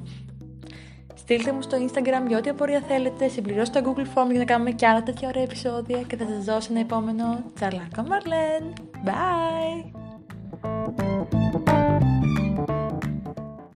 Στείλτε 1.13 1.51
μου 1.51 1.61
στο 1.61 1.77
Instagram 1.77 2.27
για 2.27 2.37
ό,τι 2.37 2.49
απορία 2.49 2.81
θέλετε, 2.87 3.27
συμπληρώστε 3.27 3.81
το 3.81 3.93
Google 3.95 4.05
Form 4.05 4.29
για 4.29 4.39
να 4.39 4.45
κάνουμε 4.45 4.71
και 4.71 4.87
άλλα 4.87 5.03
τέτοια 5.03 5.27
ωραία 5.27 5.43
επεισόδια 5.43 6.01
και 6.01 6.15
θα 6.17 6.25
σας 6.27 6.43
δώσω 6.43 6.67
ένα 6.71 6.79
επόμενο 6.79 7.43
τσαλάκο 7.53 8.03
Μαρλέν. 8.07 8.73
Bye! 9.05 9.93